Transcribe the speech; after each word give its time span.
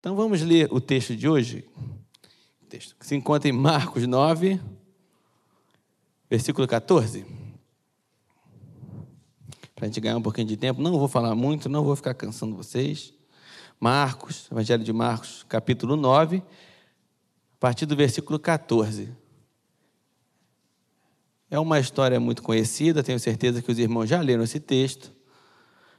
Então 0.00 0.16
vamos 0.16 0.40
ler 0.40 0.72
o 0.72 0.80
texto 0.80 1.14
de 1.14 1.28
hoje. 1.28 1.62
Texto 2.70 2.96
que 2.96 3.06
se 3.06 3.14
encontra 3.14 3.50
em 3.50 3.52
Marcos 3.52 4.06
9, 4.06 4.58
versículo 6.30 6.66
14. 6.66 7.26
Para 9.74 9.84
a 9.84 9.86
gente 9.86 10.00
ganhar 10.00 10.16
um 10.16 10.22
pouquinho 10.22 10.46
de 10.46 10.56
tempo, 10.56 10.80
não 10.80 10.98
vou 10.98 11.06
falar 11.06 11.34
muito, 11.34 11.68
não 11.68 11.84
vou 11.84 11.94
ficar 11.94 12.14
cansando 12.14 12.56
vocês. 12.56 13.12
Marcos, 13.78 14.48
Evangelho 14.50 14.82
de 14.82 14.90
Marcos, 14.90 15.44
capítulo 15.46 15.96
9, 15.96 16.38
a 16.38 16.42
partir 17.60 17.84
do 17.84 17.94
versículo 17.94 18.38
14. 18.38 19.14
É 21.50 21.58
uma 21.58 21.78
história 21.78 22.18
muito 22.18 22.42
conhecida, 22.42 23.02
tenho 23.02 23.20
certeza 23.20 23.60
que 23.60 23.70
os 23.70 23.78
irmãos 23.78 24.08
já 24.08 24.22
leram 24.22 24.44
esse 24.44 24.60
texto. 24.60 25.12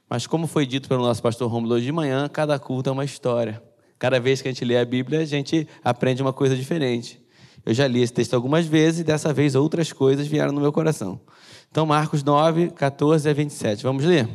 Mas, 0.09 0.25
como 0.25 0.47
foi 0.47 0.65
dito 0.65 0.89
pelo 0.89 1.03
nosso 1.03 1.21
pastor 1.21 1.51
Romulo 1.51 1.75
hoje 1.75 1.85
de 1.85 1.91
manhã, 1.91 2.27
cada 2.27 2.57
culto 2.57 2.89
é 2.89 2.93
uma 2.93 3.05
história. 3.05 3.61
Cada 4.01 4.19
vez 4.19 4.41
que 4.41 4.47
a 4.47 4.51
gente 4.51 4.65
lê 4.65 4.79
a 4.79 4.83
Bíblia, 4.83 5.19
a 5.19 5.25
gente 5.25 5.67
aprende 5.83 6.23
uma 6.23 6.33
coisa 6.33 6.55
diferente. 6.55 7.21
Eu 7.63 7.71
já 7.71 7.87
li 7.87 8.01
esse 8.01 8.11
texto 8.11 8.33
algumas 8.33 8.65
vezes 8.65 9.01
e 9.01 9.03
dessa 9.03 9.31
vez 9.31 9.53
outras 9.53 9.93
coisas 9.93 10.25
vieram 10.25 10.51
no 10.51 10.59
meu 10.59 10.73
coração. 10.73 11.21
Então, 11.69 11.85
Marcos 11.85 12.23
9, 12.23 12.71
14 12.71 13.29
a 13.29 13.31
27. 13.31 13.83
Vamos 13.83 14.03
ler? 14.03 14.27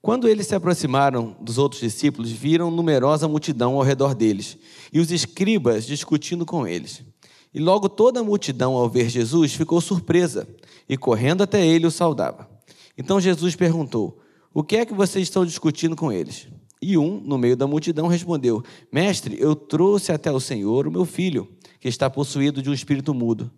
Quando 0.00 0.26
eles 0.26 0.46
se 0.46 0.54
aproximaram 0.54 1.36
dos 1.42 1.58
outros 1.58 1.82
discípulos, 1.82 2.30
viram 2.30 2.70
numerosa 2.70 3.28
multidão 3.28 3.76
ao 3.76 3.82
redor 3.82 4.14
deles 4.14 4.56
e 4.90 4.98
os 4.98 5.12
escribas 5.12 5.84
discutindo 5.86 6.46
com 6.46 6.66
eles. 6.66 7.04
E 7.52 7.60
logo 7.60 7.86
toda 7.86 8.20
a 8.20 8.24
multidão, 8.24 8.76
ao 8.76 8.88
ver 8.88 9.10
Jesus, 9.10 9.52
ficou 9.52 9.78
surpresa 9.78 10.48
e, 10.88 10.96
correndo 10.96 11.42
até 11.42 11.66
ele, 11.66 11.86
o 11.86 11.90
saudava. 11.90 12.48
Então 12.96 13.20
Jesus 13.20 13.54
perguntou: 13.54 14.22
O 14.54 14.64
que 14.64 14.78
é 14.78 14.86
que 14.86 14.94
vocês 14.94 15.24
estão 15.24 15.44
discutindo 15.44 15.94
com 15.94 16.10
eles? 16.10 16.48
E 16.82 16.96
um, 16.96 17.20
no 17.20 17.36
meio 17.36 17.56
da 17.56 17.66
multidão, 17.66 18.06
respondeu: 18.06 18.62
Mestre, 18.90 19.36
eu 19.38 19.54
trouxe 19.54 20.12
até 20.12 20.32
o 20.32 20.40
Senhor 20.40 20.86
o 20.86 20.90
meu 20.90 21.04
filho, 21.04 21.48
que 21.78 21.88
está 21.88 22.08
possuído 22.08 22.62
de 22.62 22.70
um 22.70 22.74
espírito 22.74 23.12
mudo. 23.12 23.50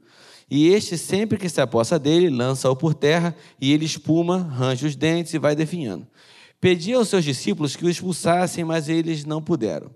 E 0.51 0.69
este, 0.69 0.99
sempre 0.99 1.39
que 1.39 1.49
se 1.49 1.61
apossa 1.61 1.99
dele, 1.99 2.29
lança-o 2.29 2.77
por 2.77 2.95
terra, 2.95 3.35
e 3.61 3.73
ele 3.73 3.85
espuma, 3.85 4.39
range 4.39 4.87
os 4.87 4.97
dentes 4.97 5.33
e 5.33 5.39
vai 5.39 5.55
definhando. 5.55 6.07
Pedi 6.61 6.93
aos 6.93 7.09
seus 7.09 7.25
discípulos 7.25 7.75
que 7.75 7.85
o 7.85 7.89
expulsassem, 7.89 8.65
mas 8.65 8.89
eles 8.89 9.25
não 9.25 9.41
puderam. 9.41 9.91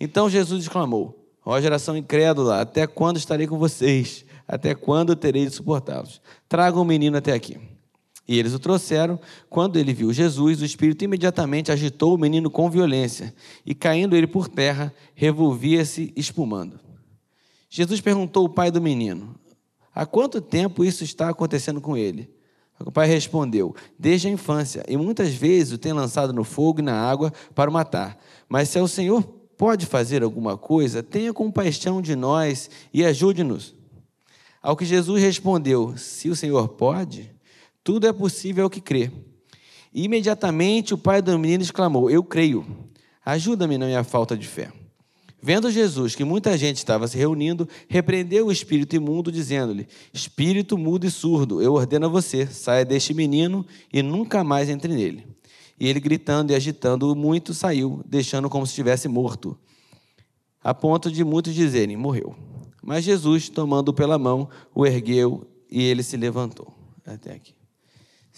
Então 0.00 0.30
Jesus 0.30 0.62
exclamou: 0.62 1.28
Ó 1.44 1.60
geração 1.60 1.96
incrédula, 1.96 2.60
até 2.60 2.86
quando 2.86 3.16
estarei 3.16 3.46
com 3.46 3.58
vocês? 3.58 4.24
Até 4.46 4.74
quando 4.74 5.14
terei 5.14 5.44
de 5.44 5.54
suportá-los? 5.54 6.22
Tragam 6.48 6.82
o 6.82 6.84
menino 6.84 7.18
até 7.18 7.32
aqui. 7.32 7.58
E 8.28 8.38
eles 8.38 8.52
o 8.52 8.58
trouxeram. 8.58 9.18
Quando 9.48 9.78
ele 9.78 9.94
viu 9.94 10.12
Jesus, 10.12 10.60
o 10.60 10.64
espírito 10.64 11.02
imediatamente 11.02 11.72
agitou 11.72 12.14
o 12.14 12.18
menino 12.18 12.50
com 12.50 12.68
violência, 12.68 13.34
e 13.64 13.74
caindo 13.74 14.14
ele 14.14 14.26
por 14.26 14.48
terra, 14.48 14.94
revolvia-se 15.14 16.12
espumando. 16.14 16.78
Jesus 17.70 18.00
perguntou 18.02 18.42
ao 18.42 18.52
pai 18.52 18.70
do 18.70 18.82
menino: 18.82 19.34
Há 19.94 20.04
quanto 20.04 20.40
tempo 20.40 20.84
isso 20.84 21.02
está 21.02 21.30
acontecendo 21.30 21.80
com 21.80 21.96
ele? 21.96 22.30
O 22.84 22.92
pai 22.92 23.08
respondeu: 23.08 23.74
Desde 23.98 24.28
a 24.28 24.30
infância, 24.30 24.84
e 24.86 24.96
muitas 24.96 25.30
vezes 25.30 25.72
o 25.72 25.78
tem 25.78 25.92
lançado 25.92 26.32
no 26.32 26.44
fogo 26.44 26.80
e 26.80 26.82
na 26.82 26.94
água 26.94 27.32
para 27.54 27.70
o 27.70 27.72
matar. 27.72 28.18
Mas 28.48 28.68
se 28.68 28.78
é 28.78 28.82
o 28.82 28.88
Senhor 28.88 29.22
pode 29.56 29.86
fazer 29.86 30.22
alguma 30.22 30.56
coisa, 30.56 31.02
tenha 31.02 31.32
compaixão 31.32 32.00
de 32.00 32.14
nós 32.14 32.70
e 32.94 33.04
ajude-nos. 33.04 33.74
Ao 34.62 34.76
que 34.76 34.84
Jesus 34.84 35.22
respondeu: 35.22 35.96
Se 35.96 36.28
o 36.28 36.36
Senhor 36.36 36.68
pode, 36.68 37.37
tudo 37.88 38.06
é 38.06 38.12
possível 38.12 38.64
ao 38.64 38.70
que 38.70 38.82
crê. 38.82 39.10
E 39.94 40.04
imediatamente 40.04 40.92
o 40.92 40.98
pai 40.98 41.22
do 41.22 41.38
menino 41.38 41.62
exclamou: 41.62 42.10
Eu 42.10 42.22
creio, 42.22 42.66
ajuda-me 43.24 43.78
na 43.78 43.86
minha 43.86 44.04
falta 44.04 44.36
de 44.36 44.46
fé. 44.46 44.70
Vendo 45.40 45.70
Jesus 45.70 46.14
que 46.14 46.22
muita 46.22 46.58
gente 46.58 46.76
estava 46.76 47.08
se 47.08 47.16
reunindo, 47.16 47.66
repreendeu 47.88 48.48
o 48.48 48.52
espírito 48.52 48.94
imundo, 48.94 49.32
dizendo-lhe: 49.32 49.88
Espírito 50.12 50.76
mudo 50.76 51.06
e 51.06 51.10
surdo, 51.10 51.62
eu 51.62 51.72
ordeno 51.72 52.04
a 52.04 52.08
você, 52.10 52.46
saia 52.46 52.84
deste 52.84 53.14
menino 53.14 53.64
e 53.90 54.02
nunca 54.02 54.44
mais 54.44 54.68
entre 54.68 54.94
nele. 54.94 55.26
E 55.80 55.88
ele, 55.88 55.98
gritando 55.98 56.52
e 56.52 56.54
agitando 56.54 57.16
muito, 57.16 57.54
saiu, 57.54 58.02
deixando 58.04 58.50
como 58.50 58.66
se 58.66 58.72
estivesse 58.72 59.08
morto, 59.08 59.58
a 60.62 60.74
ponto 60.74 61.10
de 61.10 61.24
muitos 61.24 61.54
dizerem: 61.54 61.96
morreu. 61.96 62.36
Mas 62.82 63.02
Jesus, 63.02 63.48
tomando-o 63.48 63.94
pela 63.94 64.18
mão, 64.18 64.46
o 64.74 64.84
ergueu 64.84 65.48
e 65.70 65.82
ele 65.82 66.02
se 66.02 66.18
levantou. 66.18 66.74
Até 67.06 67.32
aqui. 67.32 67.57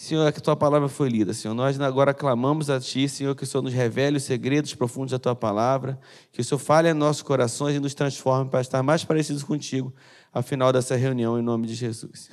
Senhor, 0.00 0.32
que 0.32 0.38
a 0.38 0.40
tua 0.40 0.56
palavra 0.56 0.88
foi 0.88 1.10
lida, 1.10 1.34
Senhor. 1.34 1.52
Nós 1.52 1.78
agora 1.78 2.14
clamamos 2.14 2.70
a 2.70 2.80
Ti, 2.80 3.06
Senhor, 3.06 3.36
que 3.36 3.44
o 3.44 3.46
Senhor 3.46 3.62
nos 3.62 3.74
revele 3.74 4.16
os 4.16 4.22
segredos 4.22 4.74
profundos 4.74 5.10
da 5.10 5.18
tua 5.18 5.36
palavra, 5.36 6.00
que 6.32 6.40
o 6.40 6.44
Senhor 6.44 6.58
fale 6.58 6.88
em 6.88 6.94
nossos 6.94 7.20
corações 7.20 7.76
e 7.76 7.78
nos 7.78 7.92
transforme 7.92 8.50
para 8.50 8.62
estar 8.62 8.82
mais 8.82 9.04
parecidos 9.04 9.42
contigo 9.42 9.92
ao 10.32 10.42
final 10.42 10.72
dessa 10.72 10.96
reunião, 10.96 11.38
em 11.38 11.42
nome 11.42 11.66
de 11.66 11.74
Jesus. 11.74 12.30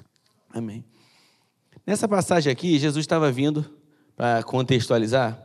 Amém. 0.50 0.86
Nessa 1.86 2.08
passagem 2.08 2.50
aqui, 2.50 2.80
Jesus 2.80 3.04
estava 3.04 3.30
vindo 3.30 3.66
para 4.16 4.44
contextualizar, 4.44 5.38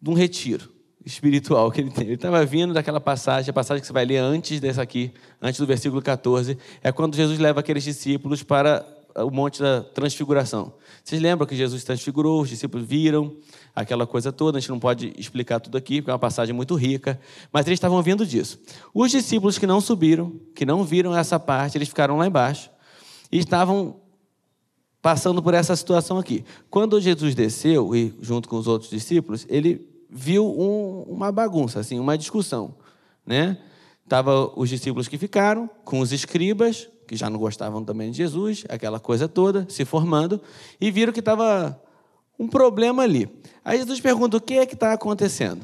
de 0.00 0.08
um 0.08 0.14
retiro 0.14 0.72
espiritual 1.04 1.70
que 1.70 1.82
ele 1.82 1.90
tem. 1.90 2.06
Ele 2.06 2.14
estava 2.14 2.42
vindo 2.46 2.72
daquela 2.72 3.02
passagem, 3.02 3.50
a 3.50 3.52
passagem 3.52 3.82
que 3.82 3.86
você 3.86 3.92
vai 3.92 4.06
ler 4.06 4.16
antes 4.16 4.60
dessa 4.60 4.80
aqui, 4.80 5.12
antes 5.42 5.60
do 5.60 5.66
versículo 5.66 6.00
14, 6.00 6.56
é 6.82 6.90
quando 6.90 7.14
Jesus 7.14 7.38
leva 7.38 7.60
aqueles 7.60 7.84
discípulos 7.84 8.42
para 8.42 8.93
o 9.16 9.30
monte 9.30 9.60
da 9.60 9.82
transfiguração. 9.82 10.72
Vocês 11.04 11.20
lembram 11.20 11.46
que 11.46 11.54
Jesus 11.54 11.84
transfigurou, 11.84 12.42
os 12.42 12.48
discípulos 12.48 12.86
viram 12.86 13.36
aquela 13.74 14.06
coisa 14.06 14.32
toda, 14.32 14.58
a 14.58 14.60
gente 14.60 14.70
não 14.70 14.80
pode 14.80 15.12
explicar 15.16 15.60
tudo 15.60 15.76
aqui, 15.76 16.00
porque 16.00 16.10
é 16.10 16.14
uma 16.14 16.18
passagem 16.18 16.54
muito 16.54 16.74
rica, 16.74 17.20
mas 17.52 17.66
eles 17.66 17.76
estavam 17.76 18.02
vendo 18.02 18.26
disso. 18.26 18.58
Os 18.92 19.10
discípulos 19.10 19.58
que 19.58 19.66
não 19.66 19.80
subiram, 19.80 20.32
que 20.54 20.64
não 20.64 20.84
viram 20.84 21.16
essa 21.16 21.38
parte, 21.38 21.78
eles 21.78 21.88
ficaram 21.88 22.16
lá 22.16 22.26
embaixo 22.26 22.70
e 23.30 23.38
estavam 23.38 24.00
passando 25.00 25.42
por 25.42 25.52
essa 25.52 25.76
situação 25.76 26.18
aqui. 26.18 26.44
Quando 26.70 27.00
Jesus 27.00 27.34
desceu, 27.34 27.94
e 27.94 28.14
junto 28.20 28.48
com 28.48 28.56
os 28.56 28.66
outros 28.66 28.90
discípulos, 28.90 29.46
ele 29.50 29.86
viu 30.08 30.46
um, 30.46 31.02
uma 31.02 31.30
bagunça, 31.30 31.80
assim, 31.80 31.98
uma 31.98 32.16
discussão. 32.16 32.74
Né? 33.26 33.58
Tava 34.08 34.50
os 34.58 34.68
discípulos 34.68 35.06
que 35.06 35.18
ficaram, 35.18 35.68
com 35.84 36.00
os 36.00 36.12
escribas, 36.12 36.88
que 37.06 37.16
já 37.16 37.28
não 37.30 37.38
gostavam 37.38 37.84
também 37.84 38.10
de 38.10 38.18
Jesus, 38.18 38.64
aquela 38.68 38.98
coisa 38.98 39.28
toda, 39.28 39.66
se 39.68 39.84
formando, 39.84 40.40
e 40.80 40.90
viram 40.90 41.12
que 41.12 41.20
estava 41.20 41.80
um 42.38 42.48
problema 42.48 43.02
ali. 43.02 43.28
Aí 43.64 43.78
Jesus 43.78 44.00
pergunta: 44.00 44.36
o 44.36 44.40
que 44.40 44.54
é 44.54 44.66
que 44.66 44.74
está 44.74 44.92
acontecendo? 44.92 45.62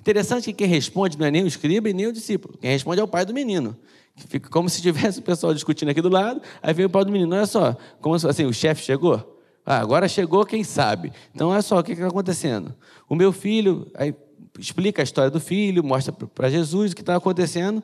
Interessante 0.00 0.44
que 0.44 0.52
quem 0.52 0.66
responde 0.66 1.18
não 1.18 1.26
é 1.26 1.30
nem 1.30 1.42
o 1.42 1.46
escriba 1.46 1.90
e 1.90 1.92
nem 1.92 2.06
o 2.06 2.12
discípulo. 2.12 2.56
Quem 2.58 2.70
responde 2.70 3.00
é 3.00 3.04
o 3.04 3.08
pai 3.08 3.24
do 3.24 3.34
menino. 3.34 3.76
Fica 4.16 4.48
como 4.48 4.68
se 4.68 4.80
tivesse 4.82 5.20
o 5.20 5.22
pessoal 5.22 5.54
discutindo 5.54 5.90
aqui 5.90 6.00
do 6.00 6.08
lado, 6.08 6.40
aí 6.62 6.74
vem 6.74 6.86
o 6.86 6.90
pai 6.90 7.04
do 7.04 7.12
menino. 7.12 7.34
Olha 7.34 7.46
só, 7.46 7.76
como 8.00 8.18
se 8.18 8.26
assim, 8.26 8.44
o 8.44 8.52
chefe 8.52 8.82
chegou. 8.82 9.36
Ah, 9.64 9.80
agora 9.80 10.08
chegou 10.08 10.46
quem 10.46 10.64
sabe. 10.64 11.12
Então, 11.34 11.50
olha 11.50 11.60
só, 11.60 11.78
o 11.78 11.84
que 11.84 11.92
está 11.92 12.06
acontecendo? 12.06 12.74
O 13.06 13.14
meu 13.14 13.32
filho, 13.32 13.86
aí 13.94 14.14
explica 14.58 15.02
a 15.02 15.04
história 15.04 15.30
do 15.30 15.38
filho, 15.38 15.84
mostra 15.84 16.12
para 16.12 16.48
Jesus 16.48 16.92
o 16.92 16.96
que 16.96 17.02
está 17.02 17.16
acontecendo. 17.16 17.82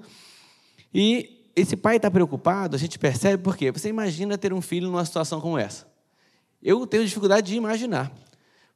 E 0.92 1.43
esse 1.56 1.76
pai 1.76 1.96
está 1.96 2.10
preocupado, 2.10 2.74
a 2.74 2.78
gente 2.78 2.98
percebe 2.98 3.42
por 3.42 3.56
quê? 3.56 3.70
Você 3.70 3.88
imagina 3.88 4.36
ter 4.36 4.52
um 4.52 4.60
filho 4.60 4.88
numa 4.88 5.04
situação 5.04 5.40
como 5.40 5.58
essa. 5.58 5.86
Eu 6.62 6.86
tenho 6.86 7.04
dificuldade 7.04 7.48
de 7.48 7.56
imaginar. 7.56 8.12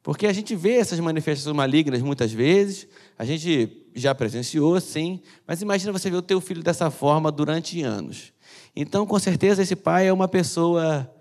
Porque 0.01 0.25
a 0.25 0.33
gente 0.33 0.55
vê 0.55 0.75
essas 0.75 0.99
manifestações 0.99 1.55
malignas 1.55 2.01
muitas 2.01 2.31
vezes, 2.31 2.87
a 3.17 3.25
gente 3.25 3.85
já 3.93 4.15
presenciou, 4.15 4.79
sim, 4.79 5.21
mas 5.45 5.61
imagina 5.61 5.91
você 5.91 6.09
ver 6.09 6.17
o 6.17 6.21
teu 6.21 6.39
filho 6.39 6.63
dessa 6.63 6.89
forma 6.89 7.31
durante 7.31 7.81
anos. 7.83 8.31
Então, 8.75 9.05
com 9.05 9.19
certeza, 9.19 9.61
esse 9.61 9.75
pai 9.75 10.07
é 10.07 10.13
uma 10.13 10.27
pessoa 10.27 11.11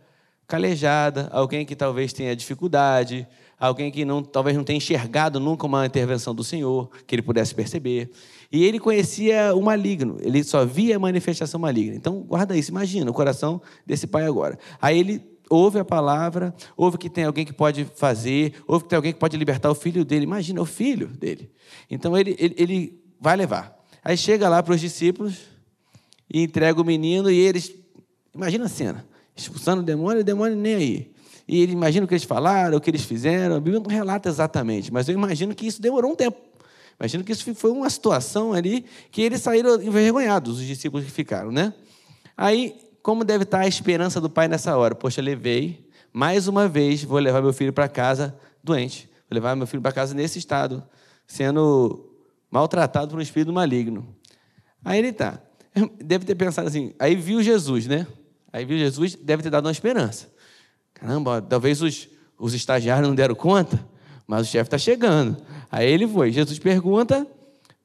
calejada, 0.46 1.28
alguém 1.32 1.66
que 1.66 1.74
talvez 1.74 2.12
tenha 2.12 2.34
dificuldade, 2.36 3.26
alguém 3.58 3.90
que 3.90 4.04
não, 4.04 4.22
talvez 4.22 4.56
não 4.56 4.64
tenha 4.64 4.76
enxergado 4.76 5.40
nunca 5.40 5.66
uma 5.66 5.84
intervenção 5.84 6.34
do 6.34 6.44
Senhor, 6.44 6.90
que 7.06 7.14
ele 7.14 7.22
pudesse 7.22 7.54
perceber. 7.54 8.10
E 8.50 8.64
ele 8.64 8.78
conhecia 8.78 9.54
o 9.54 9.62
maligno, 9.62 10.16
ele 10.20 10.42
só 10.44 10.64
via 10.64 10.96
a 10.96 10.98
manifestação 10.98 11.60
maligna. 11.60 11.96
Então, 11.96 12.20
guarda 12.20 12.56
isso, 12.56 12.70
imagina 12.70 13.10
o 13.10 13.14
coração 13.14 13.60
desse 13.86 14.06
pai 14.06 14.24
agora. 14.24 14.58
Aí 14.80 14.98
ele 14.98 15.22
ouve 15.50 15.78
a 15.78 15.84
palavra, 15.84 16.54
ouve 16.76 16.98
que 16.98 17.10
tem 17.10 17.24
alguém 17.24 17.44
que 17.44 17.52
pode 17.52 17.84
fazer, 17.96 18.54
ouve 18.66 18.84
que 18.84 18.90
tem 18.90 18.96
alguém 18.96 19.12
que 19.12 19.18
pode 19.18 19.36
libertar 19.36 19.70
o 19.70 19.74
filho 19.74 20.04
dele. 20.04 20.24
Imagina, 20.24 20.60
o 20.60 20.66
filho 20.66 21.08
dele. 21.08 21.50
Então, 21.90 22.16
ele, 22.16 22.36
ele, 22.38 22.54
ele 22.56 23.02
vai 23.20 23.36
levar. 23.36 23.76
Aí 24.04 24.16
chega 24.16 24.48
lá 24.48 24.62
para 24.62 24.74
os 24.74 24.80
discípulos 24.80 25.40
e 26.32 26.42
entrega 26.42 26.80
o 26.80 26.84
menino 26.84 27.30
e 27.30 27.38
eles. 27.38 27.74
Imagina 28.34 28.66
a 28.66 28.68
cena: 28.68 29.04
expulsando 29.36 29.82
o 29.82 29.84
demônio, 29.84 30.20
o 30.20 30.24
demônio 30.24 30.56
nem 30.56 30.74
aí. 30.74 31.10
E 31.48 31.62
ele 31.62 31.72
imagina 31.72 32.04
o 32.04 32.08
que 32.08 32.14
eles 32.14 32.24
falaram, 32.24 32.76
o 32.76 32.80
que 32.80 32.90
eles 32.90 33.02
fizeram. 33.02 33.56
A 33.56 33.60
Bíblia 33.60 33.80
não 33.80 33.90
relata 33.90 34.28
exatamente, 34.28 34.92
mas 34.92 35.08
eu 35.08 35.14
imagino 35.14 35.54
que 35.54 35.66
isso 35.66 35.80
demorou 35.80 36.12
um 36.12 36.14
tempo. 36.14 36.38
Imagino 37.00 37.24
que 37.24 37.32
isso 37.32 37.54
foi 37.54 37.70
uma 37.70 37.88
situação 37.88 38.52
ali 38.52 38.84
que 39.10 39.22
eles 39.22 39.40
saíram 39.40 39.80
envergonhados, 39.80 40.58
os 40.58 40.66
discípulos 40.66 41.06
que 41.06 41.12
ficaram, 41.12 41.50
né? 41.50 41.72
Aí, 42.36 42.76
como 43.02 43.24
deve 43.24 43.44
estar 43.44 43.60
a 43.60 43.68
esperança 43.68 44.20
do 44.20 44.28
pai 44.28 44.46
nessa 44.46 44.76
hora? 44.76 44.94
Poxa, 44.94 45.22
levei, 45.22 45.88
mais 46.12 46.48
uma 46.48 46.68
vez, 46.68 47.02
vou 47.02 47.18
levar 47.18 47.40
meu 47.40 47.52
filho 47.52 47.72
para 47.72 47.88
casa 47.88 48.36
doente. 48.62 49.08
Vou 49.30 49.34
levar 49.34 49.54
meu 49.56 49.66
filho 49.66 49.80
para 49.80 49.92
casa 49.92 50.14
nesse 50.14 50.38
estado, 50.38 50.82
sendo 51.26 52.12
maltratado 52.50 53.10
por 53.10 53.18
um 53.18 53.22
espírito 53.22 53.52
maligno. 53.52 54.16
Aí 54.84 54.98
ele 54.98 55.12
tá. 55.12 55.40
Deve 56.04 56.24
ter 56.24 56.34
pensado 56.34 56.68
assim, 56.68 56.92
aí 56.98 57.14
viu 57.14 57.42
Jesus, 57.42 57.86
né? 57.86 58.06
Aí 58.52 58.64
viu 58.64 58.78
Jesus, 58.78 59.14
deve 59.14 59.42
ter 59.42 59.50
dado 59.50 59.66
uma 59.66 59.72
esperança. 59.72 60.28
Caramba, 61.00 61.40
talvez 61.40 61.80
os, 61.80 62.08
os 62.38 62.54
estagiários 62.54 63.06
não 63.06 63.14
deram 63.14 63.34
conta, 63.34 63.84
mas 64.26 64.46
o 64.46 64.50
chefe 64.50 64.66
está 64.66 64.78
chegando. 64.78 65.36
Aí 65.70 65.90
ele 65.90 66.06
foi. 66.06 66.32
Jesus 66.32 66.58
pergunta 66.58 67.26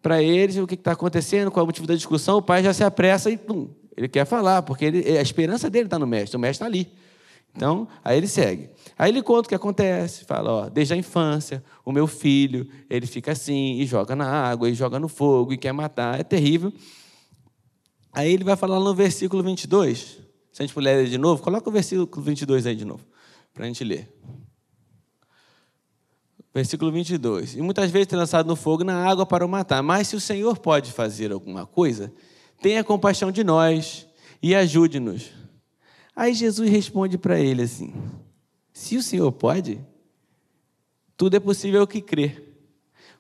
para 0.02 0.22
eles 0.22 0.58
o 0.58 0.68
que 0.68 0.76
está 0.76 0.92
acontecendo, 0.92 1.50
qual 1.50 1.62
é 1.62 1.64
o 1.64 1.68
motivo 1.68 1.88
da 1.88 1.96
discussão. 1.96 2.38
O 2.38 2.42
pai 2.42 2.64
já 2.64 2.74
se 2.74 2.84
apressa 2.84 3.30
e 3.30 3.38
pum, 3.38 3.70
ele 3.96 4.08
quer 4.08 4.26
falar, 4.26 4.62
porque 4.64 4.86
ele, 4.86 5.18
a 5.18 5.22
esperança 5.22 5.70
dele 5.70 5.86
está 5.86 5.98
no 5.98 6.08
mestre, 6.08 6.36
o 6.36 6.40
mestre 6.40 6.56
está 6.56 6.66
ali. 6.66 6.92
Então, 7.56 7.88
aí 8.04 8.18
ele 8.18 8.28
segue. 8.28 8.70
Aí 8.98 9.12
ele 9.12 9.22
conta 9.22 9.46
o 9.46 9.50
que 9.50 9.56
acontece, 9.56 10.26
fala, 10.26 10.52
ó, 10.52 10.70
desde 10.70 10.96
a 10.96 10.98
infância, 10.98 11.64
o 11.86 11.92
meu 11.92 12.08
filho, 12.08 12.68
ele 12.90 13.06
fica 13.06 13.32
assim, 13.32 13.76
e 13.80 13.86
joga 13.86 14.16
na 14.16 14.26
água, 14.26 14.70
e 14.70 14.74
joga 14.74 15.00
no 15.00 15.08
fogo, 15.08 15.54
e 15.54 15.58
quer 15.58 15.72
matar, 15.72 16.20
é 16.20 16.24
terrível. 16.24 16.74
Aí 18.12 18.32
ele 18.34 18.44
vai 18.44 18.56
falar 18.56 18.80
no 18.80 18.94
versículo 18.96 19.44
22, 19.44 20.20
se 20.54 20.62
a 20.62 20.66
gente 20.66 20.74
puder 20.74 20.96
ler 20.98 21.10
de 21.10 21.18
novo, 21.18 21.42
coloca 21.42 21.68
o 21.68 21.72
versículo 21.74 22.08
22 22.24 22.68
aí 22.68 22.76
de 22.76 22.86
novo, 22.86 23.04
para 23.52 23.64
a 23.64 23.68
gente 23.68 23.84
ler. 23.84 24.08
Versículo 26.54 26.92
22. 26.92 27.56
E 27.56 27.62
muitas 27.64 27.90
vezes 27.90 28.08
tem 28.08 28.20
lançado 28.20 28.46
no 28.46 28.56
fogo 28.56 28.84
na 28.84 29.04
água 29.04 29.26
para 29.26 29.44
o 29.44 29.50
matar. 29.50 29.82
Mas 29.82 30.10
se 30.10 30.16
o 30.16 30.22
Senhor 30.22 30.60
pode 30.60 30.92
fazer 30.92 31.32
alguma 31.32 31.66
coisa, 31.66 32.14
tenha 32.62 32.84
compaixão 32.84 33.32
de 33.32 33.44
nós 33.44 34.08
e 34.44 34.54
ajude-nos. 34.54 35.32
Aí 36.16 36.36
Jesus 36.36 36.70
responde 36.70 37.18
para 37.18 37.40
ele 37.40 37.64
assim: 37.64 37.92
Se 38.72 38.96
o 38.96 39.02
Senhor 39.02 39.32
pode, 39.32 39.84
tudo 41.18 41.36
é 41.36 41.40
possível 41.40 41.88
que 41.88 42.00
crê. 42.00 42.54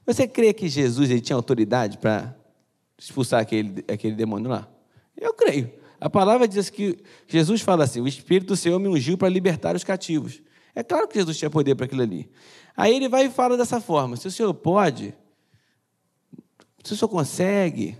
Você 0.05 0.27
crê 0.27 0.53
que 0.53 0.69
Jesus 0.69 1.09
ele 1.09 1.21
tinha 1.21 1.35
autoridade 1.35 1.97
para 1.97 2.35
expulsar 2.95 3.41
aquele, 3.41 3.83
aquele 3.91 4.13
demônio 4.13 4.51
lá? 4.51 4.69
Eu 5.17 5.33
creio. 5.33 5.81
A 6.03 6.09
palavra 6.09 6.45
diz 6.45 6.69
que 6.69 6.99
Jesus 7.25 7.61
fala 7.61 7.85
assim: 7.85 8.01
o 8.01 8.07
Espírito 8.09 8.49
do 8.49 8.57
Senhor 8.57 8.77
me 8.77 8.89
ungiu 8.89 9.17
para 9.17 9.29
libertar 9.29 9.73
os 9.73 9.85
cativos. 9.85 10.41
É 10.75 10.83
claro 10.83 11.07
que 11.07 11.17
Jesus 11.17 11.37
tinha 11.37 11.49
poder 11.49 11.75
para 11.75 11.85
aquilo 11.85 12.01
ali. 12.01 12.29
Aí 12.75 12.93
ele 12.93 13.07
vai 13.07 13.27
e 13.27 13.29
fala 13.29 13.55
dessa 13.55 13.79
forma: 13.79 14.17
se 14.17 14.27
o 14.27 14.31
Senhor 14.31 14.53
pode, 14.53 15.15
se 16.83 16.91
o 16.91 16.95
Senhor 16.97 17.07
consegue, 17.07 17.97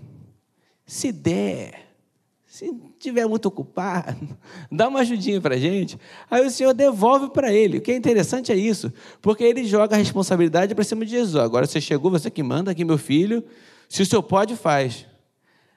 se 0.84 1.10
der, 1.10 1.96
se 2.44 2.66
estiver 2.90 3.26
muito 3.26 3.46
ocupado, 3.46 4.36
dá 4.70 4.86
uma 4.88 5.00
ajudinha 5.00 5.40
para 5.40 5.54
a 5.54 5.58
gente. 5.58 5.98
Aí 6.30 6.46
o 6.46 6.50
Senhor 6.50 6.74
devolve 6.74 7.30
para 7.30 7.54
ele. 7.54 7.78
O 7.78 7.80
que 7.80 7.90
é 7.90 7.96
interessante 7.96 8.52
é 8.52 8.54
isso, 8.54 8.92
porque 9.22 9.44
ele 9.44 9.64
joga 9.64 9.96
a 9.96 9.98
responsabilidade 9.98 10.74
para 10.74 10.84
cima 10.84 11.06
de 11.06 11.12
Jesus. 11.12 11.42
Agora 11.42 11.66
você 11.66 11.80
chegou, 11.80 12.10
você 12.10 12.30
que 12.30 12.42
manda 12.42 12.70
aqui, 12.70 12.84
meu 12.84 12.98
filho. 12.98 13.42
Se 13.88 14.02
o 14.02 14.06
Senhor 14.06 14.22
pode, 14.22 14.56
faz. 14.56 15.06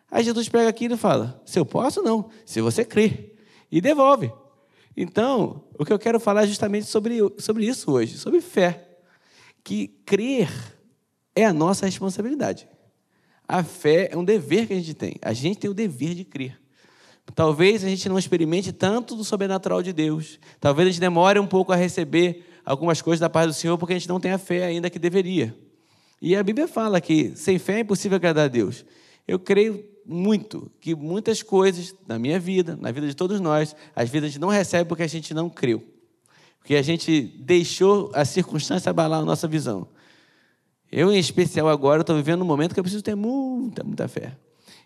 Aí 0.09 0.23
Jesus 0.23 0.49
pega 0.49 0.69
aquilo 0.69 0.95
e 0.95 0.97
fala: 0.97 1.41
Se 1.45 1.59
eu 1.59 1.65
posso, 1.65 2.01
não. 2.01 2.29
Se 2.45 2.61
você 2.61 2.85
crê. 2.85 3.33
E 3.71 3.81
devolve. 3.81 4.31
Então, 4.95 5.63
o 5.77 5.85
que 5.85 5.93
eu 5.93 5.99
quero 5.99 6.19
falar 6.19 6.43
é 6.43 6.47
justamente 6.47 6.87
sobre, 6.87 7.19
sobre 7.37 7.65
isso 7.65 7.91
hoje, 7.91 8.17
sobre 8.17 8.41
fé. 8.41 8.87
Que 9.63 9.89
crer 10.05 10.49
é 11.35 11.45
a 11.45 11.53
nossa 11.53 11.85
responsabilidade. 11.85 12.67
A 13.47 13.63
fé 13.63 14.09
é 14.11 14.17
um 14.17 14.23
dever 14.23 14.67
que 14.67 14.73
a 14.73 14.77
gente 14.77 14.93
tem. 14.93 15.15
A 15.21 15.33
gente 15.33 15.59
tem 15.59 15.69
o 15.69 15.73
dever 15.73 16.15
de 16.15 16.25
crer. 16.25 16.59
Talvez 17.35 17.83
a 17.83 17.89
gente 17.89 18.09
não 18.09 18.17
experimente 18.17 18.71
tanto 18.71 19.15
do 19.15 19.23
sobrenatural 19.23 19.83
de 19.83 19.93
Deus. 19.93 20.39
Talvez 20.59 20.87
a 20.87 20.91
gente 20.91 20.99
demore 20.99 21.39
um 21.39 21.45
pouco 21.45 21.71
a 21.71 21.75
receber 21.75 22.45
algumas 22.65 23.01
coisas 23.01 23.19
da 23.19 23.29
paz 23.29 23.47
do 23.47 23.53
Senhor 23.53 23.77
porque 23.77 23.93
a 23.93 23.97
gente 23.97 24.09
não 24.09 24.19
tem 24.19 24.31
a 24.31 24.37
fé 24.37 24.65
ainda 24.65 24.89
que 24.89 24.97
deveria. 24.97 25.55
E 26.21 26.35
a 26.35 26.41
Bíblia 26.41 26.67
fala 26.67 26.99
que 26.99 27.35
sem 27.35 27.59
fé 27.59 27.75
é 27.75 27.79
impossível 27.81 28.15
agradar 28.15 28.45
a 28.45 28.47
Deus. 28.47 28.83
Eu 29.27 29.37
creio 29.37 29.85
muito 30.07 30.71
que 30.79 30.95
muitas 30.95 31.43
coisas 31.43 31.93
na 32.07 32.17
minha 32.17 32.39
vida, 32.39 32.77
na 32.79 32.91
vida 32.91 33.07
de 33.07 33.15
todos 33.15 33.41
nós, 33.41 33.75
às 33.95 34.09
vezes 34.09 34.25
a 34.25 34.29
gente 34.29 34.39
não 34.39 34.47
recebe 34.47 34.87
porque 34.87 35.03
a 35.03 35.07
gente 35.07 35.33
não 35.33 35.49
creu. 35.49 35.83
Porque 36.59 36.75
a 36.75 36.81
gente 36.81 37.21
deixou 37.21 38.11
a 38.13 38.25
circunstância 38.25 38.89
abalar 38.89 39.21
a 39.21 39.25
nossa 39.25 39.47
visão. 39.47 39.87
Eu, 40.91 41.11
em 41.11 41.17
especial, 41.17 41.67
agora 41.67 42.01
estou 42.01 42.15
vivendo 42.15 42.41
um 42.41 42.45
momento 42.45 42.73
que 42.73 42.79
eu 42.79 42.83
preciso 42.83 43.03
ter 43.03 43.15
muita, 43.15 43.83
muita 43.83 44.07
fé. 44.07 44.37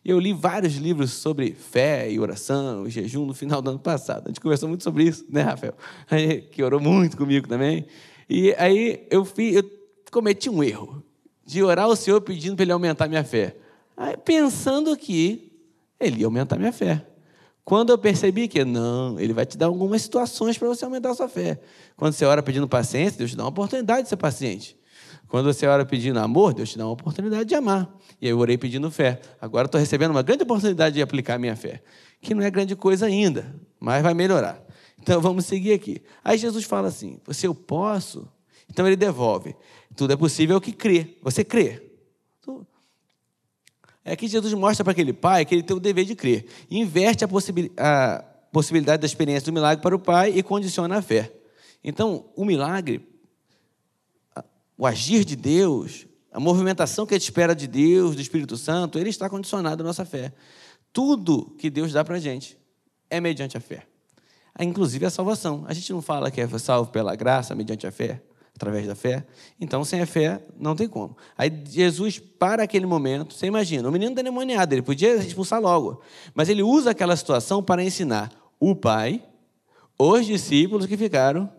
Eu 0.03 0.19
li 0.19 0.33
vários 0.33 0.75
livros 0.75 1.11
sobre 1.11 1.51
fé 1.51 2.11
e 2.11 2.19
oração, 2.19 2.87
e 2.87 2.89
jejum 2.89 3.25
no 3.25 3.35
final 3.35 3.61
do 3.61 3.69
ano 3.69 3.79
passado. 3.79 4.25
A 4.25 4.27
gente 4.29 4.41
conversou 4.41 4.67
muito 4.67 4.83
sobre 4.83 5.03
isso, 5.03 5.25
né, 5.29 5.43
Rafael? 5.43 5.75
Que 6.51 6.63
orou 6.63 6.79
muito 6.79 7.15
comigo 7.15 7.47
também. 7.47 7.85
E 8.27 8.53
aí 8.57 9.05
eu, 9.11 9.27
eu 9.37 9.63
cometi 10.11 10.49
um 10.49 10.63
erro 10.63 11.03
de 11.45 11.61
orar 11.61 11.85
ao 11.85 11.95
Senhor 11.95 12.19
pedindo 12.21 12.55
para 12.55 12.63
Ele 12.63 12.71
aumentar 12.71 13.07
minha 13.07 13.23
fé 13.23 13.55
pensando 14.25 14.95
que 14.95 15.51
ele 15.99 16.21
ia 16.21 16.25
aumentar 16.25 16.57
minha 16.57 16.71
fé. 16.71 17.05
Quando 17.63 17.91
eu 17.91 17.97
percebi 17.97 18.47
que 18.47 18.65
não, 18.65 19.19
ele 19.19 19.33
vai 19.33 19.45
te 19.45 19.57
dar 19.57 19.67
algumas 19.67 20.01
situações 20.01 20.57
para 20.57 20.67
você 20.67 20.83
aumentar 20.83 21.11
a 21.11 21.15
sua 21.15 21.29
fé. 21.29 21.61
Quando 21.95 22.13
você 22.13 22.25
ora 22.25 22.41
pedindo 22.41 22.67
paciência, 22.67 23.17
Deus 23.19 23.31
te 23.31 23.37
dá 23.37 23.43
uma 23.43 23.49
oportunidade 23.49 24.03
de 24.03 24.09
ser 24.09 24.17
paciente. 24.17 24.75
Quando 25.27 25.45
você 25.45 25.65
ora 25.65 25.85
pedindo 25.85 26.19
amor, 26.19 26.53
Deus 26.53 26.71
te 26.71 26.77
dá 26.77 26.85
uma 26.85 26.91
oportunidade 26.91 27.45
de 27.45 27.55
amar. 27.55 27.89
E 28.21 28.27
eu 28.27 28.37
orei 28.39 28.57
pedindo 28.57 28.89
fé. 28.91 29.21
Agora 29.39 29.65
estou 29.65 29.79
recebendo 29.79 30.11
uma 30.11 30.21
grande 30.23 30.43
oportunidade 30.43 30.95
de 30.95 31.01
aplicar 31.01 31.35
a 31.35 31.39
minha 31.39 31.55
fé. 31.55 31.81
Que 32.19 32.33
não 32.33 32.43
é 32.43 32.51
grande 32.51 32.75
coisa 32.75 33.05
ainda, 33.05 33.55
mas 33.79 34.03
vai 34.03 34.13
melhorar. 34.13 34.61
Então 34.99 35.21
vamos 35.21 35.45
seguir 35.45 35.73
aqui. 35.73 36.01
Aí 36.23 36.37
Jesus 36.37 36.65
fala 36.65 36.87
assim: 36.89 37.19
se 37.29 37.47
eu 37.47 37.55
posso, 37.55 38.27
então 38.69 38.85
ele 38.85 38.95
devolve. 38.95 39.55
Tudo 39.95 40.13
é 40.13 40.17
possível 40.17 40.59
que 40.59 40.71
crê. 40.71 41.17
Você 41.21 41.43
crê. 41.43 41.90
É 44.03 44.15
que 44.15 44.27
Jesus 44.27 44.53
mostra 44.53 44.83
para 44.83 44.91
aquele 44.91 45.13
pai 45.13 45.45
que 45.45 45.53
ele 45.53 45.63
tem 45.63 45.75
o 45.75 45.79
dever 45.79 46.05
de 46.05 46.15
crer. 46.15 46.45
Inverte 46.69 47.23
a, 47.23 47.27
possibil 47.27 47.71
a 47.77 48.23
possibilidade 48.51 49.01
da 49.01 49.05
experiência 49.05 49.45
do 49.45 49.53
milagre 49.53 49.81
para 49.81 49.95
o 49.95 49.99
pai 49.99 50.33
e 50.35 50.43
condiciona 50.43 50.97
a 50.97 51.01
fé. 51.01 51.31
Então, 51.83 52.25
o 52.35 52.43
milagre, 52.43 53.07
o 54.77 54.85
agir 54.85 55.23
de 55.23 55.35
Deus, 55.35 56.05
a 56.31 56.39
movimentação 56.39 57.05
que 57.05 57.13
a 57.13 57.17
gente 57.17 57.25
espera 57.25 57.55
de 57.55 57.67
Deus, 57.67 58.15
do 58.15 58.21
Espírito 58.21 58.57
Santo, 58.57 58.99
ele 58.99 59.09
está 59.09 59.29
condicionado 59.29 59.83
à 59.83 59.85
nossa 59.85 60.03
fé. 60.03 60.33
Tudo 60.91 61.55
que 61.57 61.69
Deus 61.69 61.93
dá 61.93 62.03
para 62.03 62.15
a 62.15 62.19
gente 62.19 62.57
é 63.09 63.21
mediante 63.21 63.55
a 63.55 63.61
fé. 63.61 63.87
Inclusive 64.59 65.05
a 65.05 65.09
salvação. 65.09 65.63
A 65.67 65.73
gente 65.73 65.93
não 65.93 66.01
fala 66.01 66.29
que 66.29 66.41
é 66.41 66.47
salvo 66.57 66.91
pela 66.91 67.15
graça, 67.15 67.55
mediante 67.55 67.87
a 67.87 67.91
fé 67.91 68.21
através 68.55 68.87
da 68.87 68.95
fé. 68.95 69.25
Então, 69.59 69.83
sem 69.83 70.01
a 70.01 70.05
fé, 70.05 70.41
não 70.59 70.75
tem 70.75 70.87
como. 70.87 71.17
Aí 71.37 71.51
Jesus, 71.69 72.19
para 72.19 72.63
aquele 72.63 72.85
momento, 72.85 73.33
você 73.33 73.47
imagina, 73.47 73.87
o 73.87 73.91
menino 73.91 74.11
endemoniado, 74.11 74.73
ele 74.73 74.81
podia 74.81 75.15
expulsar 75.15 75.61
logo, 75.61 76.01
mas 76.33 76.49
ele 76.49 76.61
usa 76.61 76.91
aquela 76.91 77.15
situação 77.15 77.63
para 77.63 77.83
ensinar 77.83 78.31
o 78.59 78.75
pai, 78.75 79.23
os 79.97 80.25
discípulos 80.25 80.85
que 80.85 80.97
ficaram 80.97 81.51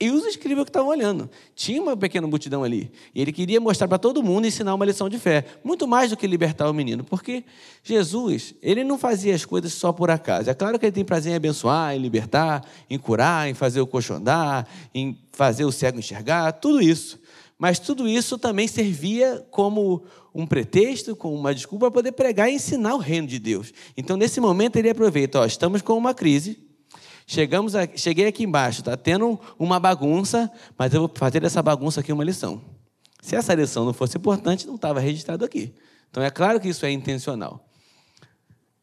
e 0.00 0.10
os 0.10 0.24
escribas 0.24 0.64
que 0.64 0.70
estavam 0.70 0.88
olhando. 0.88 1.30
Tinha 1.54 1.80
uma 1.80 1.96
pequena 1.96 2.26
multidão 2.26 2.64
ali. 2.64 2.90
E 3.14 3.20
ele 3.20 3.32
queria 3.32 3.60
mostrar 3.60 3.86
para 3.86 3.98
todo 3.98 4.22
mundo 4.22 4.44
e 4.44 4.48
ensinar 4.48 4.74
uma 4.74 4.84
lição 4.84 5.08
de 5.08 5.18
fé. 5.18 5.44
Muito 5.62 5.86
mais 5.86 6.10
do 6.10 6.16
que 6.16 6.26
libertar 6.26 6.68
o 6.68 6.74
menino. 6.74 7.04
Porque 7.04 7.44
Jesus, 7.82 8.54
ele 8.60 8.82
não 8.82 8.98
fazia 8.98 9.34
as 9.34 9.44
coisas 9.44 9.72
só 9.72 9.92
por 9.92 10.10
acaso. 10.10 10.50
É 10.50 10.54
claro 10.54 10.78
que 10.78 10.86
ele 10.86 10.92
tem 10.92 11.04
prazer 11.04 11.32
em 11.32 11.36
abençoar, 11.36 11.94
em 11.94 11.98
libertar, 11.98 12.64
em 12.90 12.98
curar, 12.98 13.48
em 13.48 13.54
fazer 13.54 13.80
o 13.80 13.86
coxo 13.86 14.14
andar, 14.14 14.68
em 14.92 15.16
fazer 15.32 15.64
o 15.64 15.72
cego 15.72 15.98
enxergar, 15.98 16.52
tudo 16.52 16.82
isso. 16.82 17.20
Mas 17.56 17.78
tudo 17.78 18.08
isso 18.08 18.36
também 18.36 18.66
servia 18.66 19.46
como 19.50 20.04
um 20.34 20.44
pretexto, 20.44 21.14
como 21.14 21.36
uma 21.36 21.54
desculpa 21.54 21.86
para 21.86 21.94
poder 21.94 22.12
pregar 22.12 22.50
e 22.50 22.54
ensinar 22.54 22.96
o 22.96 22.98
reino 22.98 23.28
de 23.28 23.38
Deus. 23.38 23.72
Então, 23.96 24.16
nesse 24.16 24.40
momento, 24.40 24.76
ele 24.76 24.90
aproveita: 24.90 25.38
ó, 25.38 25.46
estamos 25.46 25.80
com 25.80 25.96
uma 25.96 26.12
crise, 26.12 26.58
Chegamos 27.26 27.74
a, 27.74 27.88
cheguei 27.96 28.26
aqui 28.26 28.44
embaixo, 28.44 28.80
está 28.80 28.96
tendo 28.96 29.38
uma 29.58 29.80
bagunça, 29.80 30.50
mas 30.78 30.92
eu 30.92 31.00
vou 31.00 31.10
fazer 31.14 31.40
dessa 31.40 31.62
bagunça 31.62 32.00
aqui 32.00 32.12
uma 32.12 32.24
lição. 32.24 32.60
Se 33.22 33.34
essa 33.34 33.54
lição 33.54 33.84
não 33.84 33.94
fosse 33.94 34.18
importante, 34.18 34.66
não 34.66 34.74
estava 34.74 35.00
registrado 35.00 35.44
aqui. 35.44 35.72
Então 36.10 36.22
é 36.22 36.30
claro 36.30 36.60
que 36.60 36.68
isso 36.68 36.84
é 36.84 36.90
intencional. 36.90 37.66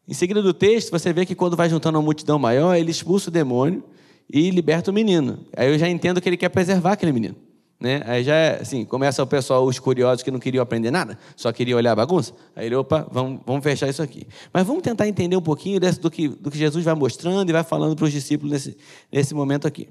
Em 0.07 0.13
seguida 0.13 0.41
do 0.41 0.53
texto, 0.53 0.89
você 0.89 1.13
vê 1.13 1.25
que 1.25 1.35
quando 1.35 1.55
vai 1.55 1.69
juntando 1.69 1.97
uma 1.97 2.03
multidão 2.03 2.39
maior, 2.39 2.75
ele 2.75 2.89
expulsa 2.89 3.29
o 3.29 3.31
demônio 3.31 3.83
e 4.27 4.49
liberta 4.49 4.89
o 4.89 4.93
menino. 4.93 5.45
Aí 5.55 5.71
eu 5.71 5.77
já 5.77 5.87
entendo 5.87 6.19
que 6.19 6.27
ele 6.27 6.37
quer 6.37 6.49
preservar 6.49 6.93
aquele 6.93 7.11
menino. 7.11 7.35
Né? 7.81 8.03
Aí 8.05 8.23
já 8.23 8.35
é 8.35 8.61
assim, 8.61 8.85
começa 8.85 9.23
o 9.23 9.25
pessoal, 9.25 9.65
os 9.65 9.79
curiosos 9.79 10.21
que 10.21 10.29
não 10.29 10.39
queriam 10.39 10.61
aprender 10.61 10.91
nada, 10.91 11.17
só 11.35 11.51
queriam 11.51 11.77
olhar 11.77 11.93
a 11.93 11.95
bagunça. 11.95 12.31
Aí 12.55 12.67
ele, 12.67 12.75
opa, 12.75 13.07
vamos, 13.11 13.41
vamos 13.43 13.63
fechar 13.63 13.89
isso 13.89 14.03
aqui. 14.03 14.27
Mas 14.53 14.67
vamos 14.67 14.83
tentar 14.83 15.07
entender 15.07 15.35
um 15.35 15.41
pouquinho 15.41 15.79
desse, 15.79 15.99
do, 15.99 16.11
que, 16.11 16.27
do 16.27 16.51
que 16.51 16.59
Jesus 16.59 16.85
vai 16.85 16.93
mostrando 16.93 17.49
e 17.49 17.51
vai 17.51 17.63
falando 17.63 17.95
para 17.95 18.05
os 18.05 18.11
discípulos 18.11 18.51
nesse, 18.51 18.77
nesse 19.11 19.33
momento 19.33 19.67
aqui. 19.67 19.89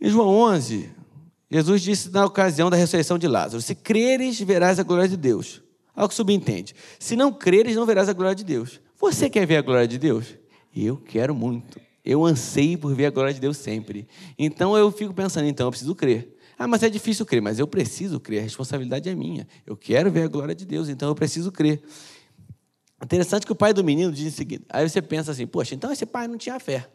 Em 0.00 0.08
João 0.08 0.28
11, 0.28 0.90
Jesus 1.50 1.82
disse 1.82 2.10
na 2.10 2.24
ocasião 2.24 2.70
da 2.70 2.76
ressurreição 2.76 3.18
de 3.18 3.26
Lázaro: 3.26 3.60
Se 3.60 3.74
creres, 3.74 4.40
verás 4.40 4.78
a 4.78 4.84
glória 4.84 5.08
de 5.08 5.16
Deus. 5.16 5.60
Algo 5.92 6.08
que 6.08 6.14
subentende. 6.14 6.72
Se 7.00 7.16
não 7.16 7.32
creres, 7.32 7.74
não 7.74 7.84
verás 7.84 8.08
a 8.08 8.12
glória 8.12 8.34
de 8.36 8.44
Deus. 8.44 8.80
Você 9.00 9.28
quer 9.28 9.44
ver 9.44 9.56
a 9.56 9.62
glória 9.62 9.88
de 9.88 9.98
Deus? 9.98 10.36
Eu 10.74 10.96
quero 10.96 11.34
muito. 11.34 11.80
Eu 12.04 12.24
anseio 12.24 12.78
por 12.78 12.94
ver 12.94 13.06
a 13.06 13.10
glória 13.10 13.34
de 13.34 13.40
Deus 13.40 13.56
sempre. 13.56 14.06
Então 14.38 14.76
eu 14.76 14.92
fico 14.92 15.12
pensando, 15.12 15.46
então 15.46 15.66
eu 15.66 15.70
preciso 15.70 15.94
crer. 15.94 16.33
Ah, 16.58 16.66
mas 16.66 16.82
é 16.82 16.88
difícil 16.88 17.26
crer, 17.26 17.42
mas 17.42 17.58
eu 17.58 17.66
preciso 17.66 18.20
crer, 18.20 18.40
a 18.40 18.42
responsabilidade 18.42 19.08
é 19.08 19.14
minha. 19.14 19.46
Eu 19.66 19.76
quero 19.76 20.10
ver 20.10 20.22
a 20.22 20.28
glória 20.28 20.54
de 20.54 20.64
Deus, 20.64 20.88
então 20.88 21.08
eu 21.08 21.14
preciso 21.14 21.50
crer. 21.50 21.82
Interessante 23.02 23.44
que 23.44 23.52
o 23.52 23.56
pai 23.56 23.72
do 23.72 23.82
menino 23.84 24.12
diz 24.12 24.32
o 24.32 24.36
seguinte: 24.36 24.64
aí 24.68 24.88
você 24.88 25.02
pensa 25.02 25.32
assim, 25.32 25.46
poxa, 25.46 25.74
então 25.74 25.92
esse 25.92 26.06
pai 26.06 26.28
não 26.28 26.38
tinha 26.38 26.58
fé. 26.60 26.88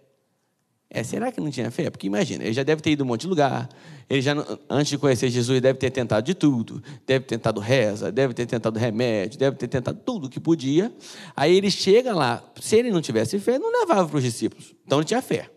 É, 0.91 1.03
será 1.03 1.31
que 1.31 1.39
não 1.39 1.51
tinha 1.51 1.69
fé? 1.69 1.91
Porque 1.91 2.07
imagina, 2.07 2.43
ele 2.43 2.53
já 2.53 2.63
deve 2.63 2.81
ter 2.81 2.89
ido 2.89 3.03
um 3.03 3.07
monte 3.07 3.21
de 3.21 3.27
lugar, 3.27 3.69
ele 4.09 4.23
já, 4.23 4.33
antes 4.67 4.89
de 4.89 4.97
conhecer 4.97 5.29
Jesus, 5.29 5.61
deve 5.61 5.77
ter 5.77 5.91
tentado 5.91 6.25
de 6.25 6.33
tudo, 6.33 6.81
deve 7.05 7.25
ter 7.25 7.37
tentado 7.37 7.59
reza, 7.61 8.11
deve 8.11 8.33
ter 8.33 8.47
tentado 8.47 8.79
remédio, 8.79 9.37
deve 9.37 9.55
ter 9.55 9.67
tentado 9.67 9.99
tudo 10.03 10.27
que 10.27 10.39
podia. 10.39 10.91
Aí 11.35 11.55
ele 11.55 11.69
chega 11.69 12.11
lá, 12.15 12.43
se 12.59 12.75
ele 12.75 12.89
não 12.89 13.01
tivesse 13.01 13.37
fé, 13.37 13.59
não 13.59 13.71
levava 13.71 14.09
para 14.09 14.17
os 14.17 14.23
discípulos, 14.23 14.73
então 14.83 14.97
não 14.97 15.05
tinha 15.05 15.21
fé. 15.21 15.47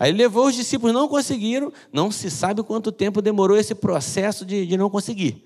Aí 0.00 0.10
ele 0.10 0.16
levou, 0.16 0.46
os 0.46 0.54
discípulos 0.54 0.94
não 0.94 1.06
conseguiram, 1.06 1.70
não 1.92 2.10
se 2.10 2.30
sabe 2.30 2.62
quanto 2.62 2.90
tempo 2.90 3.20
demorou 3.20 3.54
esse 3.54 3.74
processo 3.74 4.46
de, 4.46 4.64
de 4.64 4.78
não 4.78 4.88
conseguir. 4.88 5.44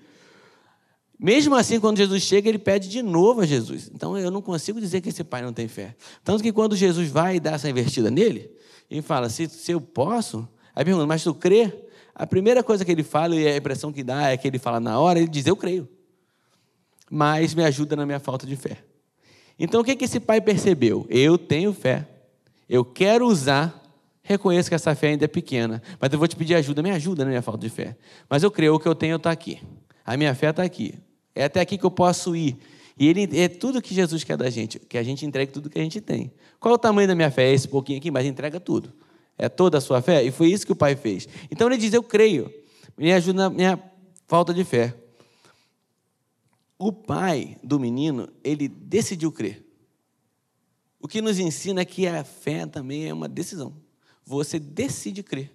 Mesmo 1.19 1.55
assim, 1.55 1.77
quando 1.77 1.97
Jesus 1.97 2.23
chega, 2.23 2.47
ele 2.47 2.57
pede 2.57 2.87
de 2.87 3.03
novo 3.03 3.41
a 3.41 3.45
Jesus. 3.45 3.91
Então 3.93 4.17
eu 4.17 4.31
não 4.31 4.41
consigo 4.41 4.79
dizer 4.79 5.01
que 5.01 5.09
esse 5.09 5.25
pai 5.25 5.41
não 5.41 5.51
tem 5.51 5.67
fé. 5.67 5.93
Tanto 6.23 6.41
que 6.41 6.53
quando 6.53 6.73
Jesus 6.73 7.09
vai 7.09 7.35
e 7.35 7.39
dá 7.41 7.51
essa 7.51 7.69
invertida 7.69 8.09
nele, 8.09 8.49
e 8.89 9.01
fala: 9.01 9.27
se, 9.27 9.49
se 9.49 9.73
eu 9.73 9.81
posso. 9.81 10.47
Aí 10.73 10.85
pergunta, 10.85 11.05
mas 11.05 11.21
tu 11.21 11.33
crê? 11.33 11.73
A 12.13 12.25
primeira 12.25 12.63
coisa 12.63 12.85
que 12.85 12.91
ele 12.91 13.03
fala, 13.03 13.35
e 13.35 13.45
a 13.45 13.57
impressão 13.57 13.91
que 13.91 14.03
dá 14.03 14.29
é 14.29 14.37
que 14.37 14.47
ele 14.47 14.57
fala 14.57 14.79
na 14.79 14.97
hora, 14.97 15.19
ele 15.19 15.27
diz: 15.27 15.45
Eu 15.45 15.57
creio. 15.57 15.85
Mas 17.11 17.53
me 17.53 17.63
ajuda 17.65 17.97
na 17.97 18.05
minha 18.05 18.21
falta 18.21 18.47
de 18.47 18.55
fé. 18.55 18.77
Então 19.59 19.81
o 19.81 19.83
que, 19.83 19.97
que 19.97 20.05
esse 20.05 20.19
pai 20.19 20.39
percebeu? 20.39 21.05
Eu 21.09 21.37
tenho 21.37 21.73
fé. 21.73 22.07
Eu 22.69 22.85
quero 22.85 23.27
usar. 23.27 23.83
Reconheço 24.27 24.69
que 24.69 24.75
essa 24.75 24.95
fé 24.95 25.09
ainda 25.09 25.25
é 25.25 25.27
pequena, 25.27 25.83
mas 26.01 26.11
eu 26.11 26.17
vou 26.17 26.27
te 26.27 26.35
pedir 26.35 26.55
ajuda, 26.55 26.81
me 26.81 26.89
ajuda 26.89 27.23
na 27.23 27.29
minha 27.29 27.43
falta 27.43 27.59
de 27.59 27.69
fé. 27.69 27.95
Mas 28.27 28.41
eu 28.41 28.49
creio, 28.49 28.73
o 28.73 28.79
que 28.79 28.87
eu 28.87 28.95
tenho 28.95 29.17
está 29.17 29.29
aqui. 29.29 29.61
A 30.03 30.17
minha 30.17 30.33
fé 30.33 30.49
está 30.49 30.63
aqui. 30.63 30.95
É 31.35 31.43
até 31.43 31.61
aqui 31.61 31.77
que 31.77 31.85
eu 31.85 31.91
posso 31.91 32.35
ir. 32.35 32.57
E 32.97 33.07
ele, 33.07 33.29
é 33.39 33.47
tudo 33.47 33.79
que 33.79 33.93
Jesus 33.93 34.23
quer 34.23 34.35
da 34.35 34.49
gente, 34.49 34.79
que 34.79 34.97
a 34.97 35.03
gente 35.03 35.23
entregue 35.27 35.51
tudo 35.51 35.69
que 35.69 35.77
a 35.77 35.81
gente 35.83 36.01
tem. 36.01 36.33
Qual 36.59 36.71
é 36.71 36.75
o 36.75 36.77
tamanho 36.79 37.07
da 37.07 37.13
minha 37.13 37.29
fé? 37.29 37.43
É 37.43 37.53
esse 37.53 37.67
pouquinho 37.67 37.99
aqui, 37.99 38.09
mas 38.09 38.25
entrega 38.25 38.59
tudo. 38.59 38.91
É 39.37 39.47
toda 39.47 39.77
a 39.77 39.81
sua 39.81 40.01
fé? 40.01 40.23
E 40.23 40.31
foi 40.31 40.47
isso 40.47 40.65
que 40.65 40.71
o 40.71 40.75
pai 40.75 40.95
fez. 40.95 41.29
Então 41.51 41.67
ele 41.67 41.77
diz: 41.77 41.93
Eu 41.93 42.01
creio. 42.01 42.51
Me 42.97 43.13
ajuda 43.13 43.43
na 43.43 43.49
minha 43.51 43.79
falta 44.25 44.55
de 44.55 44.63
fé. 44.63 44.95
O 46.79 46.91
pai 46.91 47.57
do 47.61 47.79
menino, 47.79 48.27
ele 48.43 48.67
decidiu 48.67 49.31
crer. 49.31 49.63
O 50.99 51.07
que 51.07 51.21
nos 51.21 51.37
ensina 51.37 51.81
é 51.81 51.85
que 51.85 52.07
a 52.07 52.23
fé 52.23 52.65
também 52.65 53.07
é 53.07 53.13
uma 53.13 53.29
decisão. 53.29 53.84
Você 54.25 54.59
decide 54.59 55.21
crer. 55.21 55.51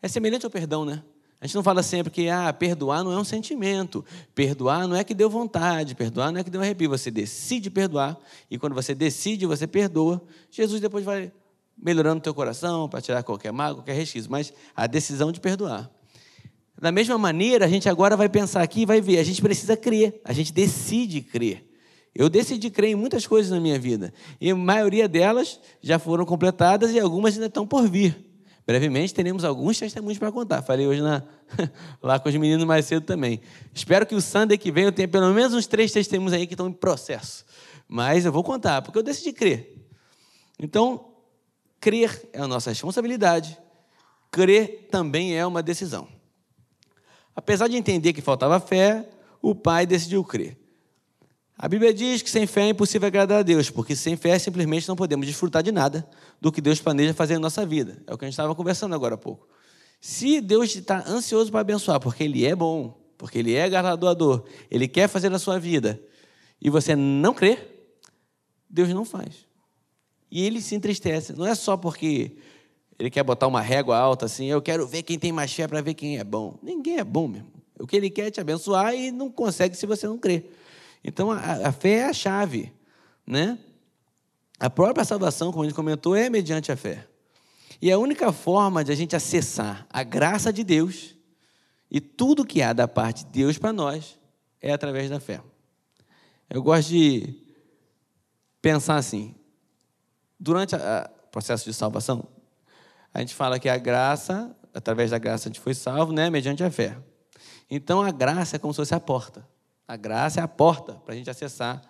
É 0.00 0.08
semelhante 0.08 0.44
ao 0.44 0.50
perdão, 0.50 0.84
né? 0.84 1.02
A 1.40 1.46
gente 1.46 1.56
não 1.56 1.62
fala 1.62 1.82
sempre 1.82 2.10
que 2.10 2.28
ah, 2.28 2.50
perdoar 2.52 3.04
não 3.04 3.12
é 3.12 3.18
um 3.18 3.24
sentimento, 3.24 4.02
perdoar 4.34 4.88
não 4.88 4.96
é 4.96 5.04
que 5.04 5.12
deu 5.12 5.28
vontade, 5.28 5.94
perdoar 5.94 6.32
não 6.32 6.40
é 6.40 6.44
que 6.44 6.48
deu 6.48 6.60
arrepio. 6.60 6.88
Você 6.88 7.10
decide 7.10 7.68
perdoar 7.70 8.18
e 8.50 8.58
quando 8.58 8.74
você 8.74 8.94
decide, 8.94 9.44
você 9.44 9.66
perdoa. 9.66 10.22
Jesus 10.50 10.80
depois 10.80 11.04
vai 11.04 11.30
melhorando 11.76 12.18
o 12.18 12.22
teu 12.22 12.32
coração 12.32 12.88
para 12.88 13.02
tirar 13.02 13.22
qualquer 13.22 13.52
mágoa, 13.52 13.82
qualquer 13.82 13.94
resquício, 13.94 14.30
mas 14.30 14.54
a 14.74 14.86
decisão 14.86 15.30
de 15.30 15.40
perdoar. 15.40 15.90
Da 16.80 16.90
mesma 16.90 17.18
maneira, 17.18 17.66
a 17.66 17.68
gente 17.68 17.88
agora 17.88 18.16
vai 18.16 18.28
pensar 18.28 18.62
aqui 18.62 18.82
e 18.82 18.86
vai 18.86 19.00
ver, 19.00 19.18
a 19.18 19.22
gente 19.22 19.42
precisa 19.42 19.76
crer, 19.76 20.20
a 20.24 20.32
gente 20.32 20.52
decide 20.52 21.20
crer. 21.20 21.73
Eu 22.14 22.28
decidi 22.28 22.70
crer 22.70 22.90
em 22.90 22.94
muitas 22.94 23.26
coisas 23.26 23.50
na 23.50 23.58
minha 23.58 23.78
vida, 23.78 24.14
e 24.40 24.50
a 24.50 24.54
maioria 24.54 25.08
delas 25.08 25.58
já 25.82 25.98
foram 25.98 26.24
completadas 26.24 26.92
e 26.92 27.00
algumas 27.00 27.34
ainda 27.34 27.46
estão 27.46 27.66
por 27.66 27.88
vir. 27.88 28.34
Brevemente 28.66 29.12
teremos 29.12 29.44
alguns 29.44 29.78
testemunhos 29.78 30.18
para 30.18 30.32
contar. 30.32 30.62
Falei 30.62 30.86
hoje 30.86 31.02
na, 31.02 31.22
lá 32.02 32.18
com 32.18 32.28
os 32.28 32.34
meninos 32.34 32.64
mais 32.64 32.86
cedo 32.86 33.04
também. 33.04 33.40
Espero 33.74 34.06
que 34.06 34.14
o 34.14 34.22
Sunday 34.22 34.56
que 34.56 34.72
vem 34.72 34.84
eu 34.84 34.92
tenha 34.92 35.06
pelo 35.06 35.34
menos 35.34 35.52
uns 35.52 35.66
três 35.66 35.92
testemunhos 35.92 36.32
aí 36.32 36.46
que 36.46 36.54
estão 36.54 36.68
em 36.68 36.72
processo. 36.72 37.44
Mas 37.86 38.24
eu 38.24 38.32
vou 38.32 38.42
contar, 38.42 38.80
porque 38.80 38.98
eu 38.98 39.02
decidi 39.02 39.32
crer. 39.32 39.86
Então, 40.58 41.12
crer 41.78 42.30
é 42.32 42.40
a 42.40 42.48
nossa 42.48 42.70
responsabilidade, 42.70 43.58
crer 44.30 44.88
também 44.90 45.36
é 45.36 45.44
uma 45.44 45.62
decisão. 45.62 46.08
Apesar 47.36 47.68
de 47.68 47.76
entender 47.76 48.14
que 48.14 48.22
faltava 48.22 48.58
fé, 48.60 49.06
o 49.42 49.54
pai 49.54 49.84
decidiu 49.84 50.24
crer. 50.24 50.56
A 51.56 51.68
Bíblia 51.68 51.94
diz 51.94 52.20
que 52.20 52.28
sem 52.28 52.46
fé 52.46 52.62
é 52.62 52.68
impossível 52.70 53.06
agradar 53.06 53.38
a 53.38 53.42
Deus, 53.42 53.70
porque 53.70 53.94
sem 53.94 54.16
fé 54.16 54.36
simplesmente 54.38 54.88
não 54.88 54.96
podemos 54.96 55.24
desfrutar 55.24 55.62
de 55.62 55.70
nada 55.70 56.08
do 56.40 56.50
que 56.50 56.60
Deus 56.60 56.80
planeja 56.80 57.14
fazer 57.14 57.34
na 57.34 57.40
nossa 57.40 57.64
vida. 57.64 58.02
É 58.06 58.12
o 58.12 58.18
que 58.18 58.24
a 58.24 58.26
gente 58.26 58.32
estava 58.32 58.54
conversando 58.54 58.94
agora 58.94 59.14
há 59.14 59.18
pouco. 59.18 59.46
Se 60.00 60.40
Deus 60.40 60.74
está 60.74 61.08
ansioso 61.08 61.52
para 61.52 61.60
abençoar, 61.60 62.00
porque 62.00 62.24
Ele 62.24 62.44
é 62.44 62.56
bom, 62.56 63.00
porque 63.16 63.38
Ele 63.38 63.54
é 63.54 63.68
galardoador, 63.68 64.44
Ele 64.68 64.88
quer 64.88 65.08
fazer 65.08 65.28
na 65.28 65.38
sua 65.38 65.58
vida, 65.58 66.02
e 66.60 66.68
você 66.68 66.96
não 66.96 67.32
crê, 67.32 67.58
Deus 68.68 68.88
não 68.88 69.04
faz. 69.04 69.46
E 70.30 70.44
Ele 70.44 70.60
se 70.60 70.74
entristece. 70.74 71.32
Não 71.32 71.46
é 71.46 71.54
só 71.54 71.76
porque 71.76 72.36
Ele 72.98 73.08
quer 73.08 73.22
botar 73.22 73.46
uma 73.46 73.60
régua 73.60 73.96
alta 73.96 74.26
assim, 74.26 74.46
eu 74.46 74.60
quero 74.60 74.88
ver 74.88 75.04
quem 75.04 75.20
tem 75.20 75.30
mais 75.30 75.52
fé 75.52 75.68
para 75.68 75.80
ver 75.80 75.94
quem 75.94 76.18
é 76.18 76.24
bom. 76.24 76.58
Ninguém 76.60 76.98
é 76.98 77.04
bom 77.04 77.28
mesmo. 77.28 77.52
O 77.78 77.86
que 77.86 77.96
Ele 77.96 78.10
quer 78.10 78.26
é 78.26 78.30
te 78.32 78.40
abençoar 78.40 78.92
e 78.92 79.12
não 79.12 79.30
consegue 79.30 79.76
se 79.76 79.86
você 79.86 80.08
não 80.08 80.18
crê. 80.18 80.44
Então 81.04 81.30
a, 81.30 81.68
a 81.68 81.72
fé 81.72 81.98
é 81.98 82.04
a 82.06 82.12
chave, 82.12 82.72
né? 83.26 83.58
A 84.58 84.70
própria 84.70 85.04
salvação, 85.04 85.52
como 85.52 85.64
a 85.64 85.66
gente 85.66 85.76
comentou, 85.76 86.16
é 86.16 86.30
mediante 86.30 86.72
a 86.72 86.76
fé. 86.76 87.06
E 87.82 87.92
a 87.92 87.98
única 87.98 88.32
forma 88.32 88.82
de 88.82 88.90
a 88.90 88.94
gente 88.94 89.14
acessar 89.14 89.86
a 89.90 90.02
graça 90.02 90.52
de 90.52 90.64
Deus 90.64 91.14
e 91.90 92.00
tudo 92.00 92.44
que 92.44 92.62
há 92.62 92.72
da 92.72 92.88
parte 92.88 93.24
de 93.24 93.30
Deus 93.30 93.58
para 93.58 93.72
nós 93.72 94.18
é 94.60 94.72
através 94.72 95.10
da 95.10 95.20
fé. 95.20 95.42
Eu 96.48 96.62
gosto 96.62 96.88
de 96.88 97.36
pensar 98.62 98.96
assim: 98.96 99.34
durante 100.40 100.74
o 100.74 100.78
processo 101.30 101.64
de 101.64 101.74
salvação, 101.74 102.26
a 103.12 103.20
gente 103.20 103.34
fala 103.34 103.58
que 103.58 103.68
a 103.68 103.76
graça, 103.76 104.56
através 104.72 105.10
da 105.10 105.18
graça 105.18 105.48
a 105.48 105.52
gente 105.52 105.60
foi 105.60 105.74
salvo, 105.74 106.12
né, 106.12 106.30
mediante 106.30 106.64
a 106.64 106.70
fé. 106.70 106.96
Então 107.70 108.00
a 108.00 108.10
graça 108.10 108.56
é 108.56 108.58
como 108.58 108.72
se 108.72 108.78
fosse 108.78 108.94
a 108.94 109.00
porta. 109.00 109.46
A 109.86 109.96
graça 109.96 110.40
é 110.40 110.42
a 110.42 110.48
porta 110.48 110.94
para 110.94 111.14
a 111.14 111.16
gente 111.16 111.28
acessar 111.28 111.82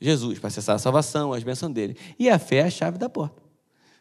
Jesus, 0.00 0.38
para 0.38 0.48
acessar 0.48 0.76
a 0.76 0.78
salvação, 0.78 1.32
as 1.32 1.42
bênçãos 1.42 1.72
dele. 1.72 1.96
E 2.18 2.28
a 2.28 2.38
fé 2.38 2.56
é 2.56 2.64
a 2.64 2.70
chave 2.70 2.98
da 2.98 3.08
porta. 3.08 3.42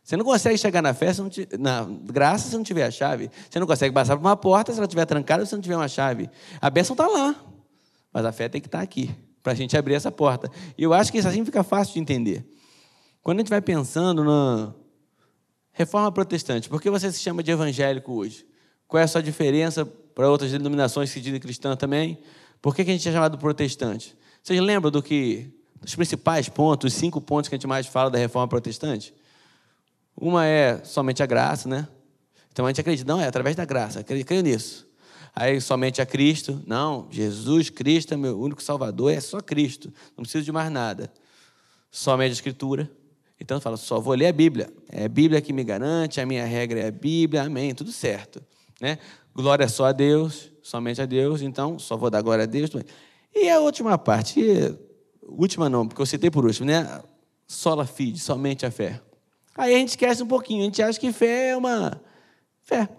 Você 0.03 0.15
não 0.15 0.25
consegue 0.25 0.57
chegar 0.57 0.83
na 0.83 0.93
fé, 0.93 1.11
na 1.57 1.87
graça, 2.03 2.49
se 2.49 2.55
não 2.55 2.63
tiver 2.63 2.85
a 2.85 2.91
chave. 2.91 3.31
Você 3.49 3.59
não 3.59 3.65
consegue 3.65 3.93
passar 3.93 4.15
por 4.15 4.21
uma 4.21 4.37
porta 4.37 4.71
se 4.71 4.77
ela 4.77 4.85
estiver 4.85 5.05
trancada, 5.05 5.45
se 5.45 5.53
não 5.53 5.61
tiver 5.61 5.75
uma 5.75 5.87
chave. 5.87 6.29
A 6.61 6.69
bênção 6.69 6.93
está 6.93 7.07
lá, 7.07 7.35
mas 8.13 8.23
a 8.23 8.31
fé 8.31 8.47
tem 8.47 8.61
que 8.61 8.67
estar 8.67 8.77
tá 8.77 8.83
aqui, 8.83 9.09
para 9.41 9.53
a 9.53 9.55
gente 9.55 9.75
abrir 9.75 9.95
essa 9.95 10.11
porta. 10.11 10.51
E 10.77 10.83
eu 10.83 10.93
acho 10.93 11.11
que 11.11 11.17
isso 11.17 11.27
assim 11.27 11.43
fica 11.43 11.63
fácil 11.63 11.95
de 11.95 11.99
entender. 11.99 12.45
Quando 13.23 13.39
a 13.39 13.41
gente 13.41 13.49
vai 13.49 13.61
pensando 13.61 14.23
na 14.23 14.75
reforma 15.71 16.11
protestante, 16.11 16.69
por 16.69 16.79
que 16.79 16.89
você 16.89 17.11
se 17.11 17.19
chama 17.19 17.41
de 17.41 17.49
evangélico 17.49 18.13
hoje? 18.13 18.45
Qual 18.87 19.01
é 19.01 19.03
a 19.03 19.07
sua 19.07 19.23
diferença 19.23 19.83
para 19.85 20.29
outras 20.29 20.51
denominações 20.51 21.11
que 21.11 21.19
dizem 21.19 21.39
cristã 21.39 21.75
também? 21.75 22.19
Por 22.65 22.75
que, 22.75 22.83
que 22.83 22.89
a 22.89 22.93
gente 22.95 23.07
é 23.07 23.11
chamado 23.11 23.37
protestante? 23.37 24.17
Vocês 24.41 24.59
lembram 24.59 24.89
do 24.89 25.03
que 25.03 25.53
dos 25.79 25.93
principais 25.93 26.49
pontos, 26.49 26.91
os 26.91 26.99
cinco 26.99 27.21
pontos 27.21 27.47
que 27.47 27.53
a 27.53 27.57
gente 27.59 27.67
mais 27.67 27.85
fala 27.85 28.09
da 28.09 28.17
reforma 28.17 28.47
protestante? 28.47 29.13
Uma 30.19 30.47
é 30.47 30.83
somente 30.83 31.21
a 31.21 31.27
graça, 31.27 31.69
né? 31.69 31.87
Então 32.51 32.65
a 32.65 32.69
gente 32.69 32.81
acredita, 32.81 33.07
não, 33.07 33.21
é 33.21 33.27
através 33.27 33.55
da 33.55 33.65
graça, 33.65 34.03
creio, 34.03 34.41
nisso. 34.41 34.87
Aí 35.35 35.61
somente 35.61 36.01
a 36.01 36.07
Cristo, 36.07 36.59
não, 36.65 37.07
Jesus 37.11 37.69
Cristo 37.69 38.15
é 38.15 38.17
meu 38.17 38.41
único 38.41 38.63
Salvador, 38.63 39.13
é 39.13 39.19
só 39.19 39.39
Cristo, 39.41 39.93
não 40.17 40.23
preciso 40.23 40.43
de 40.43 40.51
mais 40.51 40.71
nada. 40.71 41.13
Somente 41.91 42.31
a 42.31 42.33
Escritura. 42.33 42.89
Então 43.39 43.57
eu 43.57 43.61
falo, 43.61 43.77
só 43.77 43.99
vou 43.99 44.15
ler 44.15 44.25
a 44.25 44.33
Bíblia. 44.33 44.73
É 44.89 45.05
a 45.05 45.09
Bíblia 45.09 45.39
que 45.39 45.53
me 45.53 45.63
garante, 45.63 46.19
a 46.19 46.25
minha 46.25 46.43
regra 46.43 46.79
é 46.79 46.87
a 46.87 46.91
Bíblia, 46.91 47.43
amém, 47.43 47.75
tudo 47.75 47.91
certo. 47.91 48.43
Né? 48.81 48.97
Glória 49.33 49.67
só 49.67 49.85
a 49.85 49.91
Deus, 49.91 50.51
somente 50.61 51.01
a 51.01 51.05
Deus, 51.05 51.41
então 51.41 51.77
só 51.77 51.95
vou 51.97 52.09
dar 52.09 52.21
glória 52.21 52.43
a 52.43 52.47
Deus. 52.47 52.69
E 53.33 53.49
a 53.49 53.59
última 53.59 53.97
parte, 53.97 54.77
última 55.21 55.69
não, 55.69 55.87
porque 55.87 56.01
eu 56.01 56.05
citei 56.05 56.31
por 56.31 56.45
último, 56.45 56.67
né? 56.67 57.01
Sola 57.47 57.85
fide, 57.85 58.19
somente 58.19 58.65
a 58.65 58.71
fé. 58.71 59.01
Aí 59.57 59.75
a 59.75 59.77
gente 59.77 59.89
esquece 59.89 60.23
um 60.23 60.27
pouquinho, 60.27 60.61
a 60.61 60.65
gente 60.65 60.81
acha 60.81 60.99
que 60.99 61.11
fé 61.11 61.49
é 61.49 61.57
uma 61.57 62.01
fé. 62.61 62.89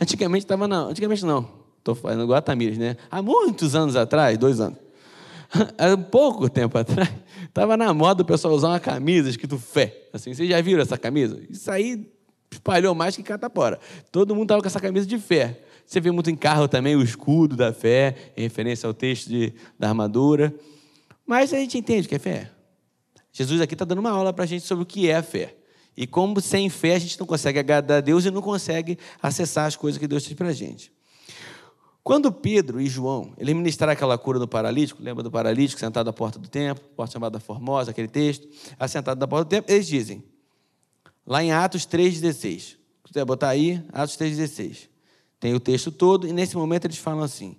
Antigamente 0.00 0.44
estava 0.44 0.68
não, 0.68 0.88
antigamente 0.88 1.24
não. 1.24 1.62
Estou 1.78 1.94
falando 1.94 2.22
igual 2.22 2.38
a 2.38 2.42
Tamires, 2.42 2.78
né? 2.78 2.96
Há 3.10 3.20
muitos 3.20 3.74
anos 3.74 3.96
atrás, 3.96 4.38
dois 4.38 4.60
anos, 4.60 4.78
há 5.78 5.96
pouco 5.96 6.48
tempo 6.48 6.78
atrás, 6.78 7.10
estava 7.44 7.76
na 7.76 7.92
moda 7.92 8.22
o 8.22 8.26
pessoal 8.26 8.54
usar 8.54 8.68
uma 8.68 8.80
camisa 8.80 9.28
escrito 9.28 9.58
fé. 9.58 10.08
Assim, 10.12 10.32
vocês 10.32 10.48
já 10.48 10.60
viram 10.60 10.82
essa 10.82 10.96
camisa? 10.96 11.40
Isso 11.50 11.70
aí 11.70 12.08
espalhou 12.54 12.94
mais 12.94 13.16
que 13.16 13.22
catapora. 13.22 13.78
Todo 14.10 14.34
mundo 14.34 14.44
estava 14.44 14.60
com 14.60 14.66
essa 14.66 14.80
camisa 14.80 15.06
de 15.06 15.18
fé. 15.18 15.60
Você 15.86 16.00
vê 16.00 16.10
muito 16.10 16.30
em 16.30 16.36
carro 16.36 16.68
também 16.68 16.96
o 16.96 17.02
escudo 17.02 17.56
da 17.56 17.72
fé, 17.72 18.32
em 18.36 18.42
referência 18.42 18.86
ao 18.86 18.94
texto 18.94 19.28
de, 19.28 19.52
da 19.78 19.88
armadura. 19.88 20.54
Mas 21.26 21.52
a 21.52 21.58
gente 21.58 21.78
entende 21.78 22.06
o 22.06 22.08
que 22.08 22.14
é 22.14 22.18
fé. 22.18 22.50
Jesus 23.32 23.60
aqui 23.60 23.74
está 23.74 23.84
dando 23.84 23.98
uma 23.98 24.10
aula 24.10 24.32
para 24.32 24.44
a 24.44 24.46
gente 24.46 24.66
sobre 24.66 24.84
o 24.84 24.86
que 24.86 25.08
é 25.08 25.16
a 25.16 25.22
fé. 25.22 25.56
E 25.96 26.06
como 26.06 26.40
sem 26.40 26.68
fé 26.70 26.94
a 26.94 26.98
gente 26.98 27.18
não 27.18 27.26
consegue 27.26 27.58
agradar 27.58 27.98
a 27.98 28.00
Deus 28.00 28.24
e 28.24 28.30
não 28.30 28.42
consegue 28.42 28.98
acessar 29.22 29.66
as 29.66 29.76
coisas 29.76 29.98
que 29.98 30.06
Deus 30.06 30.24
tem 30.24 30.36
para 30.36 30.48
a 30.48 30.52
gente. 30.52 30.92
Quando 32.02 32.32
Pedro 32.32 32.80
e 32.80 32.86
João, 32.86 33.32
eles 33.38 33.54
ministraram 33.54 33.92
aquela 33.92 34.18
cura 34.18 34.38
do 34.38 34.48
paralítico, 34.48 35.00
lembra 35.02 35.22
do 35.22 35.30
paralítico 35.30 35.78
sentado 35.78 36.10
à 36.10 36.12
porta 36.12 36.38
do 36.38 36.48
templo, 36.48 36.84
porta 36.96 37.12
chamada 37.12 37.38
Formosa, 37.38 37.92
aquele 37.92 38.08
texto, 38.08 38.48
assentado 38.78 39.20
na 39.20 39.28
porta 39.28 39.44
do 39.44 39.48
templo, 39.48 39.72
eles 39.72 39.86
dizem, 39.86 40.22
lá 41.26 41.42
em 41.42 41.52
Atos 41.52 41.86
3,16, 41.86 42.60
se 42.60 42.76
quiser 43.04 43.24
botar 43.24 43.48
aí, 43.48 43.82
Atos 43.92 44.16
3,16, 44.16 44.88
tem 45.38 45.54
o 45.54 45.60
texto 45.60 45.90
todo, 45.90 46.26
e 46.26 46.32
nesse 46.32 46.56
momento 46.56 46.84
eles 46.84 46.98
falam 46.98 47.22
assim, 47.22 47.56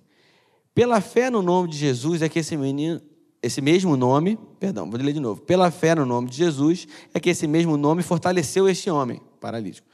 pela 0.74 1.00
fé 1.00 1.30
no 1.30 1.40
nome 1.40 1.68
de 1.68 1.76
Jesus 1.76 2.20
é 2.22 2.28
que 2.28 2.40
esse 2.40 2.56
menino, 2.56 3.00
esse 3.40 3.60
mesmo 3.60 3.96
nome, 3.96 4.38
perdão, 4.58 4.90
vou 4.90 4.98
ler 5.00 5.12
de 5.12 5.20
novo. 5.20 5.40
Pela 5.42 5.70
fé 5.70 5.94
no 5.94 6.04
nome 6.04 6.28
de 6.28 6.36
Jesus 6.36 6.88
é 7.12 7.20
que 7.20 7.30
esse 7.30 7.46
mesmo 7.46 7.76
nome 7.76 8.02
fortaleceu 8.02 8.68
este 8.68 8.90
homem 8.90 9.20
paralítico, 9.40 9.86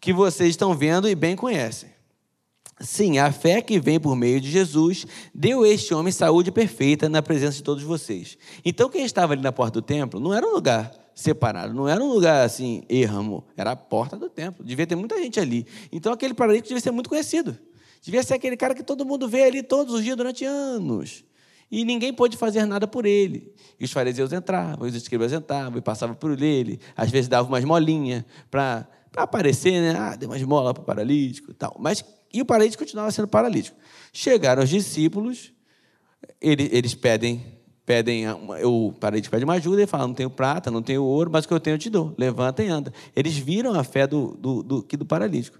que 0.00 0.12
vocês 0.12 0.50
estão 0.50 0.74
vendo 0.74 1.08
e 1.08 1.14
bem 1.14 1.36
conhecem. 1.36 1.90
Sim, 2.80 3.18
a 3.18 3.30
fé 3.30 3.62
que 3.62 3.78
vem 3.78 4.00
por 4.00 4.16
meio 4.16 4.40
de 4.40 4.50
Jesus 4.50 5.06
deu 5.32 5.62
a 5.62 5.68
este 5.68 5.94
homem 5.94 6.12
saúde 6.12 6.50
perfeita 6.50 7.08
na 7.08 7.22
presença 7.22 7.58
de 7.58 7.62
todos 7.62 7.84
vocês. 7.84 8.36
Então, 8.64 8.90
quem 8.90 9.04
estava 9.04 9.32
ali 9.32 9.42
na 9.42 9.52
porta 9.52 9.80
do 9.80 9.82
templo 9.82 10.18
não 10.18 10.34
era 10.34 10.44
um 10.44 10.52
lugar 10.52 10.90
separado, 11.14 11.72
não 11.72 11.88
era 11.88 12.02
um 12.02 12.08
lugar 12.08 12.44
assim, 12.44 12.82
erramo, 12.88 13.44
era 13.56 13.72
a 13.72 13.76
porta 13.76 14.16
do 14.16 14.28
templo. 14.28 14.64
Devia 14.64 14.86
ter 14.86 14.96
muita 14.96 15.16
gente 15.16 15.38
ali. 15.38 15.66
Então, 15.92 16.12
aquele 16.12 16.34
paralítico 16.34 16.68
devia 16.68 16.80
ser 16.80 16.90
muito 16.90 17.08
conhecido. 17.08 17.56
Devia 18.02 18.22
ser 18.22 18.34
aquele 18.34 18.56
cara 18.56 18.74
que 18.74 18.82
todo 18.82 19.06
mundo 19.06 19.28
vê 19.28 19.44
ali 19.44 19.62
todos 19.62 19.94
os 19.94 20.02
dias 20.02 20.16
durante 20.16 20.44
anos. 20.44 21.24
E 21.70 21.84
ninguém 21.84 22.12
pôde 22.12 22.36
fazer 22.36 22.66
nada 22.66 22.86
por 22.86 23.06
ele. 23.06 23.54
E 23.80 23.84
os 23.84 23.92
fariseus 23.92 24.32
entravam, 24.32 24.86
os 24.86 24.94
escribas 24.94 25.32
entravam 25.32 25.78
e 25.78 25.80
passavam 25.80 26.14
por 26.14 26.40
ele. 26.40 26.78
Às 26.96 27.10
vezes 27.10 27.28
davam 27.28 27.50
umas 27.50 27.64
molinhas 27.64 28.24
para 28.50 28.86
aparecer, 29.16 29.80
né? 29.80 29.98
Ah, 29.98 30.16
deu 30.16 30.28
uma 30.28 30.36
esmola 30.36 30.74
para 30.74 30.82
o 30.82 30.84
paralítico 30.84 31.50
e 31.50 31.54
tal. 31.54 31.76
Mas, 31.78 32.04
e 32.32 32.42
o 32.42 32.44
paralítico 32.44 32.82
continuava 32.84 33.10
sendo 33.10 33.28
paralítico. 33.28 33.76
Chegaram 34.12 34.62
os 34.62 34.68
discípulos, 34.68 35.52
eles, 36.40 36.68
eles 36.72 36.94
pedem, 36.94 37.44
pedem 37.84 38.24
o 38.64 38.92
paralítico 38.92 39.30
pede 39.30 39.44
uma 39.44 39.54
ajuda 39.54 39.82
e 39.82 39.86
fala: 39.86 40.06
Não 40.06 40.14
tenho 40.14 40.30
prata, 40.30 40.70
não 40.70 40.82
tenho 40.82 41.02
ouro, 41.02 41.30
mas 41.30 41.44
o 41.44 41.48
que 41.48 41.54
eu 41.54 41.60
tenho 41.60 41.74
eu 41.74 41.78
te 41.78 41.90
dou. 41.90 42.14
Levanta 42.16 42.62
e 42.62 42.68
anda. 42.68 42.92
Eles 43.14 43.36
viram 43.36 43.74
a 43.74 43.84
fé 43.84 44.06
do, 44.06 44.36
do, 44.38 44.62
do, 44.62 44.82
do 44.82 45.06
paralítico. 45.06 45.58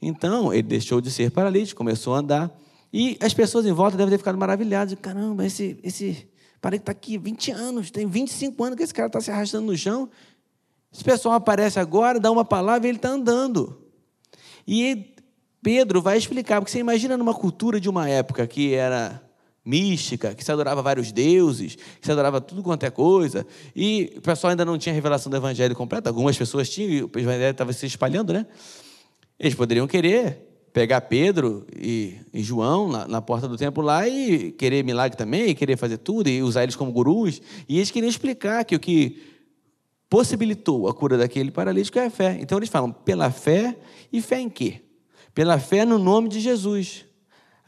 Então, 0.00 0.52
ele 0.52 0.62
deixou 0.62 1.00
de 1.00 1.10
ser 1.10 1.30
paralítico, 1.30 1.78
começou 1.78 2.14
a 2.14 2.18
andar. 2.18 2.58
E 2.92 3.16
as 3.20 3.34
pessoas 3.34 3.66
em 3.66 3.72
volta 3.72 3.96
devem 3.96 4.10
ter 4.10 4.18
ficado 4.18 4.38
maravilhadas. 4.38 4.96
Caramba, 5.00 5.44
esse, 5.44 5.78
esse 5.82 6.28
paralítico 6.60 6.90
está 6.90 6.92
aqui 6.92 7.18
20 7.18 7.50
anos, 7.50 7.90
tem 7.90 8.06
25 8.06 8.64
anos 8.64 8.76
que 8.76 8.82
esse 8.82 8.94
cara 8.94 9.08
está 9.08 9.20
se 9.20 9.30
arrastando 9.30 9.66
no 9.66 9.76
chão. 9.76 10.08
Esse 10.92 11.04
pessoal 11.04 11.34
aparece 11.34 11.78
agora, 11.78 12.18
dá 12.18 12.30
uma 12.30 12.44
palavra 12.44 12.86
e 12.86 12.90
ele 12.90 12.98
está 12.98 13.10
andando. 13.10 13.82
E 14.66 15.14
Pedro 15.62 16.00
vai 16.00 16.16
explicar, 16.16 16.60
porque 16.60 16.70
você 16.70 16.78
imagina 16.78 17.16
numa 17.16 17.34
cultura 17.34 17.80
de 17.80 17.88
uma 17.88 18.08
época 18.08 18.46
que 18.46 18.74
era 18.74 19.22
mística, 19.66 20.32
que 20.34 20.44
se 20.44 20.52
adorava 20.52 20.80
vários 20.80 21.10
deuses, 21.10 21.74
que 21.74 22.06
se 22.06 22.12
adorava 22.12 22.40
tudo 22.40 22.62
quanto 22.62 22.84
é 22.84 22.90
coisa, 22.90 23.44
e 23.74 24.14
o 24.16 24.20
pessoal 24.20 24.52
ainda 24.52 24.64
não 24.64 24.78
tinha 24.78 24.92
a 24.92 24.94
revelação 24.94 25.28
do 25.28 25.36
evangelho 25.36 25.74
completa, 25.74 26.08
algumas 26.08 26.38
pessoas 26.38 26.70
tinham, 26.70 26.90
e 26.90 27.02
o 27.02 27.10
evangelho 27.16 27.50
estava 27.50 27.72
se 27.72 27.84
espalhando, 27.84 28.32
né? 28.32 28.46
Eles 29.38 29.54
poderiam 29.54 29.86
querer 29.88 30.46
pegar 30.76 31.00
Pedro 31.00 31.66
e, 31.74 32.18
e 32.34 32.42
João 32.42 32.88
na, 32.90 33.08
na, 33.08 33.22
porta 33.22 33.48
do 33.48 33.56
templo 33.56 33.82
lá 33.82 34.06
e 34.06 34.52
querer 34.52 34.84
milagre 34.84 35.16
também, 35.16 35.48
e 35.48 35.54
querer 35.54 35.78
fazer 35.78 35.96
tudo, 35.96 36.28
e 36.28 36.42
usar 36.42 36.64
eles 36.64 36.76
como 36.76 36.92
gurus. 36.92 37.40
E 37.66 37.78
eles 37.78 37.90
queriam 37.90 38.10
explicar 38.10 38.62
que 38.62 38.76
o 38.76 38.78
que 38.78 39.18
possibilitou 40.08 40.86
a 40.86 40.92
cura 40.92 41.16
daquele 41.16 41.50
paralítico 41.50 41.98
é 41.98 42.04
a 42.04 42.10
fé. 42.10 42.36
Então 42.40 42.58
eles 42.58 42.68
falam 42.68 42.92
pela 42.92 43.30
fé 43.30 43.74
e 44.12 44.20
fé 44.20 44.38
em 44.38 44.50
quê? 44.50 44.82
Pela 45.34 45.58
fé 45.58 45.86
no 45.86 45.98
nome 45.98 46.28
de 46.28 46.40
Jesus. 46.40 47.05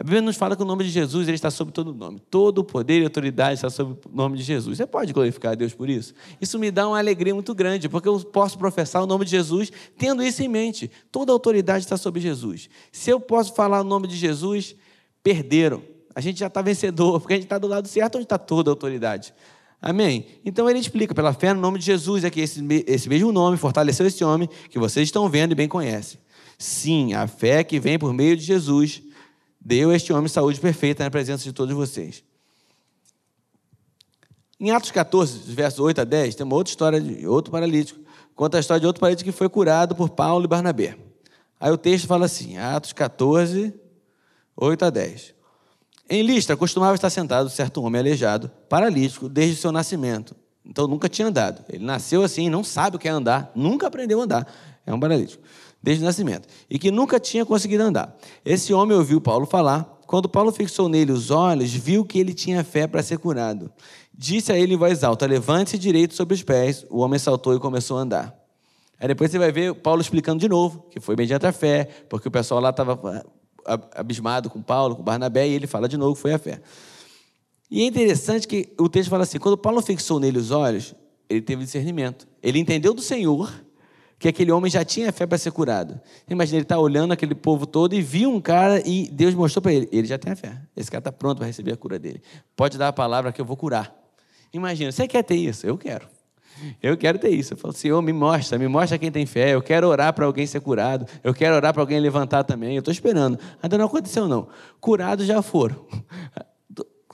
A 0.01 0.05
Bíblia 0.05 0.23
nos 0.23 0.37
fala 0.37 0.55
que 0.55 0.63
o 0.63 0.65
nome 0.65 0.85
de 0.85 0.91
Jesus 0.91 1.27
ele 1.27 1.35
está 1.35 1.51
sobre 1.51 1.75
todo 1.75 1.93
nome. 1.93 2.21
Todo 2.31 2.59
o 2.59 2.65
poder 2.65 3.01
e 3.01 3.05
autoridade 3.05 3.55
está 3.55 3.69
sobre 3.69 3.95
o 3.95 4.17
nome 4.17 4.37
de 4.37 4.45
Jesus. 4.45 4.79
Você 4.79 4.87
pode 4.87 5.13
glorificar 5.13 5.53
a 5.53 5.55
Deus 5.57 5.75
por 5.75 5.91
isso? 5.91 6.15
Isso 6.41 6.57
me 6.57 6.71
dá 6.71 6.87
uma 6.87 6.99
alegria 6.99 7.35
muito 7.35 7.53
grande, 7.53 7.89
porque 7.89 8.09
eu 8.09 8.21
posso 8.21 8.57
professar 8.57 9.03
o 9.03 9.07
nome 9.07 9.25
de 9.25 9.33
Jesus 9.33 9.73
tendo 9.97 10.23
isso 10.23 10.41
em 10.41 10.47
mente. 10.47 10.89
Toda 11.11 11.33
a 11.33 11.35
autoridade 11.35 11.85
está 11.85 11.97
sobre 11.97 12.21
Jesus. 12.21 12.71
Se 12.93 13.11
eu 13.11 13.19
posso 13.19 13.53
falar 13.55 13.81
o 13.81 13.85
nome 13.85 14.07
de 14.07 14.17
Jesus, 14.17 14.77
perderam. 15.21 15.83
A 16.15 16.21
gente 16.21 16.39
já 16.39 16.47
está 16.47 16.63
vencedor, 16.63 17.19
porque 17.21 17.35
a 17.35 17.37
gente 17.37 17.47
está 17.47 17.59
do 17.59 17.67
lado 17.67 17.89
certo 17.89 18.17
onde 18.17 18.25
está 18.25 18.39
toda 18.39 18.71
a 18.71 18.73
autoridade. 18.73 19.35
Amém? 19.83 20.27
Então 20.45 20.71
ele 20.71 20.79
explica, 20.79 21.13
pela 21.13 21.33
fé 21.33 21.53
no 21.53 21.61
nome 21.61 21.81
de 21.81 21.87
Jesus, 21.87 22.23
é 22.23 22.31
que 22.31 22.41
esse, 22.41 22.65
esse 22.87 23.09
mesmo 23.09 23.33
nome 23.33 23.57
fortaleceu 23.57 24.07
esse 24.07 24.23
homem 24.23 24.49
que 24.71 24.79
vocês 24.79 25.09
estão 25.09 25.29
vendo 25.29 25.53
e 25.53 25.55
bem 25.57 25.67
conhecem. 25.67 26.21
Sim, 26.57 27.15
a 27.15 27.27
fé 27.27 27.65
que 27.65 27.81
vem 27.81 27.99
por 27.99 28.13
meio 28.13 28.37
de 28.37 28.45
Jesus 28.45 29.03
deu 29.61 29.93
este 29.93 30.13
homem 30.13 30.29
saúde 30.29 30.61
perfeita 30.61 31.05
na 31.05 31.11
presença 31.11 31.45
de 31.45 31.53
todos 31.53 31.75
vocês. 31.75 32.23
Em 34.61 34.71
Atos 34.71 34.91
14, 34.91 35.53
versos 35.53 35.79
8 35.79 36.01
a 36.01 36.05
10, 36.05 36.35
tem 36.35 36.45
uma 36.45 36.57
outra 36.57 36.71
história 36.71 37.01
de 37.01 37.27
outro 37.27 37.53
paralítico. 37.53 38.01
Conta 38.35 38.57
a 38.57 38.61
história 38.61 38.81
de 38.81 38.87
outro 38.87 39.01
paralítico 39.01 39.31
que 39.31 39.37
foi 39.37 39.49
curado 39.49 39.95
por 39.95 40.11
Paulo 40.11 40.45
e 40.45 40.49
Barnabé. 40.49 40.97
Aí 41.61 41.71
o 41.71 41.79
texto 41.79 42.07
fala 42.07 42.27
assim, 42.27 42.57
Atos 42.57 42.93
14, 42.93 43.73
8 44.57 44.85
a 44.85 44.91
10. 44.91 45.35
Em 46.11 46.23
Listra, 46.23 46.57
costumava 46.57 46.95
estar 46.95 47.11
sentado 47.11 47.51
certo 47.51 47.83
homem 47.83 48.01
aleijado, 48.01 48.51
paralítico, 48.69 49.29
desde 49.29 49.55
o 49.55 49.59
seu 49.59 49.71
nascimento. 49.71 50.35
Então 50.65 50.87
nunca 50.89 51.09
tinha 51.09 51.29
andado. 51.29 51.65
Ele 51.69 51.85
nasceu 51.85 52.23
assim, 52.23 52.49
não 52.49 52.65
sabe 52.65 52.97
o 52.97 52.99
que 52.99 53.07
é 53.07 53.11
andar, 53.11 53.53
nunca 53.55 53.87
aprendeu 53.87 54.21
a 54.21 54.25
andar. 54.25 54.55
É 54.85 54.93
um 54.93 54.99
paralítico 54.99 55.43
desde 55.83 56.03
o 56.03 56.07
nascimento, 56.07 56.49
e 56.69 56.79
que 56.79 56.91
nunca 56.91 57.21
tinha 57.21 57.45
conseguido 57.47 57.83
andar. 57.83 58.17
Esse 58.45 58.73
homem 58.73 58.97
ouviu 58.97 59.21
Paulo 59.21 59.47
falar. 59.47 59.97
Quando 60.07 60.29
Paulo 60.29 60.51
fixou 60.51 60.89
nele 60.89 61.13
os 61.13 61.31
olhos, 61.31 61.73
viu 61.73 62.05
que 62.05 62.19
ele 62.19 62.33
tinha 62.33 62.65
fé 62.65 62.87
para 62.87 63.03
ser 63.03 63.19
curado. 63.19 63.71
Disse 64.13 64.51
a 64.51 64.59
ele 64.59 64.75
em 64.75 64.77
voz 64.77 65.05
alta: 65.05 65.27
Levante-se 65.27 65.79
direito 65.79 66.15
sobre 66.15 66.35
os 66.35 66.43
pés. 66.43 66.85
O 66.89 67.01
homem 67.01 67.19
saltou 67.19 67.55
e 67.55 67.61
começou 67.61 67.99
a 67.99 68.01
andar. 68.01 68.35
Aí 68.99 69.07
depois 69.07 69.31
você 69.31 69.39
vai 69.39 69.53
ver 69.53 69.75
Paulo 69.75 70.01
explicando 70.01 70.41
de 70.41 70.49
novo, 70.49 70.87
que 70.91 70.99
foi 70.99 71.15
mediante 71.15 71.47
a 71.47 71.53
fé, 71.53 71.89
porque 72.09 72.27
o 72.27 72.31
pessoal 72.31 72.61
lá 72.61 72.71
estava 72.71 73.25
ah, 73.65 73.81
abismado 73.95 74.51
com 74.51 74.61
Paulo, 74.61 74.97
com 74.97 75.03
Barnabé, 75.03 75.47
e 75.47 75.53
ele 75.53 75.67
fala 75.67 75.89
de 75.89 75.97
novo 75.97 76.17
que 76.17 76.23
foi 76.23 76.33
a 76.33 76.39
fé. 76.39 76.61
E 77.71 77.83
é 77.83 77.85
interessante 77.85 78.49
que 78.49 78.73
o 78.79 78.89
texto 78.89 79.11
fala 79.11 79.23
assim: 79.23 79.39
quando 79.39 79.57
Paulo 79.57 79.81
fixou 79.83 80.19
nele 80.19 80.39
os 80.39 80.51
olhos, 80.51 80.95
ele 81.29 81.43
teve 81.43 81.65
discernimento. 81.65 82.27
Ele 82.43 82.59
entendeu 82.59 82.95
do 82.95 83.03
Senhor 83.03 83.53
que 84.19 84.29
aquele 84.29 84.51
homem 84.51 84.71
já 84.71 84.85
tinha 84.85 85.13
fé 85.13 85.27
para 85.27 85.39
ser 85.39 85.53
curado. 85.53 86.01
Imagina, 86.29 86.59
ele 86.59 86.65
está 86.65 86.79
olhando 86.79 87.13
aquele 87.13 87.35
povo 87.35 87.67
todo 87.67 87.95
e 87.95 88.03
viu 88.03 88.31
um 88.31 88.41
cara 88.41 88.83
e 88.87 89.09
Deus 89.11 89.35
mostrou 89.35 89.63
para 89.63 89.73
ele: 89.73 89.89
ele 89.93 90.07
já 90.07 90.19
tem 90.19 90.33
a 90.33 90.37
fé. 90.37 90.61
Esse 90.77 90.91
cara 90.91 91.01
está 91.01 91.13
pronto 91.13 91.39
para 91.39 91.47
receber 91.47 91.73
a 91.73 91.77
cura 91.77 91.99
dele. 91.99 92.21
Pode 92.57 92.77
dar 92.77 92.89
a 92.89 92.93
palavra 92.93 93.33
que 93.33 93.41
eu 93.41 93.45
vou 93.45 93.57
curar. 93.57 93.95
Imagina, 94.53 94.91
você 94.91 95.07
quer 95.07 95.23
ter 95.23 95.37
isso? 95.37 95.67
Eu 95.67 95.79
quero. 95.79 96.09
Eu 96.83 96.97
quero 96.97 97.19
ter 97.19 97.29
isso. 97.29 97.53
Eu 97.53 97.57
falo, 97.57 97.73
Senhor, 97.73 98.03
me 98.03 98.13
mostra, 98.13 98.59
me 98.59 98.67
mostra 98.67 98.99
quem 98.99 99.13
tem 99.13 99.25
fé. 99.25 99.55
Eu 99.55 99.63
quero 99.63 99.87
orar 99.87 100.13
para 100.13 100.27
alguém 100.27 100.45
ser 100.45 100.61
curado. 100.61 101.07
Eu 101.23 101.33
quero 101.33 101.55
orar 101.55 101.73
para 101.73 101.81
alguém 101.81 102.01
levantar 102.01 102.43
também. 102.43 102.75
Eu 102.75 102.81
estou 102.81 102.91
esperando. 102.91 103.39
Ainda 103.63 103.79
não 103.79 103.87
aconteceu, 103.87 104.27
não. 104.27 104.49
Curados 104.81 105.27
já 105.27 105.41
foram 105.41 105.87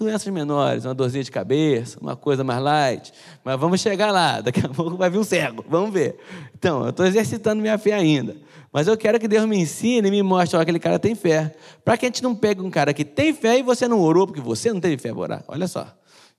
doenças 0.04 0.32
menores, 0.32 0.84
uma 0.84 0.94
dorzinha 0.94 1.24
de 1.24 1.30
cabeça, 1.30 1.98
uma 2.00 2.14
coisa 2.14 2.44
mais 2.44 2.62
light. 2.62 3.12
Mas 3.42 3.58
vamos 3.58 3.80
chegar 3.80 4.12
lá, 4.12 4.40
daqui 4.42 4.64
a 4.64 4.68
pouco 4.68 4.96
vai 4.96 5.10
vir 5.10 5.18
um 5.18 5.24
cego, 5.24 5.64
vamos 5.68 5.92
ver. 5.92 6.16
Então, 6.54 6.84
eu 6.84 6.90
estou 6.90 7.06
exercitando 7.06 7.60
minha 7.60 7.76
fé 7.78 7.92
ainda. 7.92 8.36
Mas 8.72 8.86
eu 8.86 8.96
quero 8.96 9.18
que 9.18 9.28
Deus 9.28 9.46
me 9.46 9.56
ensine 9.58 10.08
e 10.08 10.10
me 10.10 10.22
mostre, 10.22 10.58
que 10.58 10.62
aquele 10.62 10.78
cara 10.78 10.98
tem 10.98 11.14
fé. 11.14 11.54
Para 11.84 11.96
que 11.96 12.06
a 12.06 12.08
gente 12.08 12.22
não 12.22 12.34
pegue 12.34 12.60
um 12.60 12.70
cara 12.70 12.92
que 12.92 13.04
tem 13.04 13.32
fé 13.32 13.58
e 13.58 13.62
você 13.62 13.86
não 13.86 14.00
orou, 14.00 14.26
porque 14.26 14.40
você 14.40 14.72
não 14.72 14.80
teve 14.80 14.98
fé 14.98 15.10
para 15.10 15.20
orar. 15.20 15.44
Olha 15.48 15.68
só. 15.68 15.86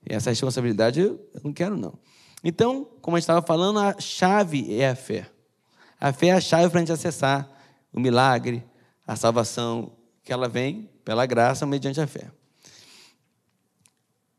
E 0.08 0.14
essa 0.14 0.30
responsabilidade 0.30 1.00
eu 1.00 1.18
não 1.42 1.52
quero, 1.52 1.76
não. 1.76 1.94
Então, 2.44 2.86
como 3.00 3.16
a 3.16 3.18
gente 3.18 3.24
estava 3.24 3.44
falando, 3.44 3.78
a 3.78 3.96
chave 3.98 4.80
é 4.80 4.90
a 4.90 4.94
fé. 4.94 5.26
A 5.98 6.12
fé 6.12 6.28
é 6.28 6.32
a 6.32 6.40
chave 6.40 6.68
para 6.68 6.78
a 6.78 6.82
gente 6.82 6.92
acessar 6.92 7.48
o 7.92 7.98
milagre, 7.98 8.62
a 9.06 9.16
salvação, 9.16 9.92
que 10.22 10.32
ela 10.32 10.48
vem 10.48 10.90
pela 11.04 11.24
graça 11.24 11.64
mediante 11.64 12.00
a 12.00 12.06
fé. 12.06 12.30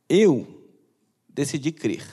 Eu 0.09 0.65
decidi 1.29 1.71
crer. 1.71 2.03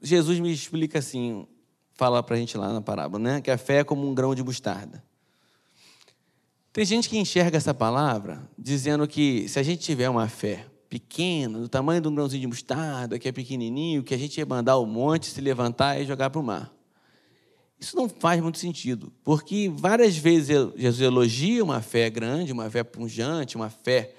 Jesus 0.00 0.38
me 0.38 0.52
explica 0.52 0.98
assim, 0.98 1.46
fala 1.94 2.22
para 2.22 2.36
a 2.36 2.38
gente 2.38 2.56
lá 2.56 2.72
na 2.72 2.80
parábola, 2.80 3.22
né? 3.22 3.40
que 3.40 3.50
a 3.50 3.58
fé 3.58 3.78
é 3.78 3.84
como 3.84 4.08
um 4.08 4.14
grão 4.14 4.34
de 4.34 4.42
mostarda. 4.42 5.02
Tem 6.72 6.84
gente 6.84 7.08
que 7.08 7.18
enxerga 7.18 7.56
essa 7.56 7.74
palavra 7.74 8.48
dizendo 8.58 9.06
que 9.06 9.46
se 9.48 9.58
a 9.58 9.62
gente 9.62 9.82
tiver 9.82 10.08
uma 10.08 10.28
fé 10.28 10.66
pequena, 10.88 11.58
do 11.58 11.68
tamanho 11.68 12.00
de 12.00 12.08
um 12.08 12.14
grãozinho 12.14 12.42
de 12.42 12.46
mostarda, 12.46 13.18
que 13.18 13.28
é 13.28 13.32
pequenininho, 13.32 14.02
que 14.02 14.14
a 14.14 14.18
gente 14.18 14.38
ia 14.38 14.46
mandar 14.46 14.76
o 14.76 14.84
monte, 14.84 15.26
se 15.26 15.40
levantar 15.40 16.00
e 16.00 16.04
jogar 16.04 16.30
para 16.30 16.40
o 16.40 16.42
mar. 16.42 16.70
Isso 17.80 17.96
não 17.96 18.08
faz 18.08 18.40
muito 18.40 18.58
sentido, 18.58 19.12
porque 19.24 19.72
várias 19.74 20.16
vezes 20.16 20.48
Jesus 20.76 21.00
elogia 21.00 21.64
uma 21.64 21.80
fé 21.80 22.08
grande, 22.08 22.52
uma 22.52 22.70
fé 22.70 22.84
punjante, 22.84 23.56
uma 23.56 23.70
fé 23.70 24.14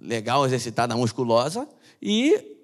legal, 0.00 0.44
exercitada, 0.46 0.96
musculosa, 0.96 1.68
e 2.00 2.56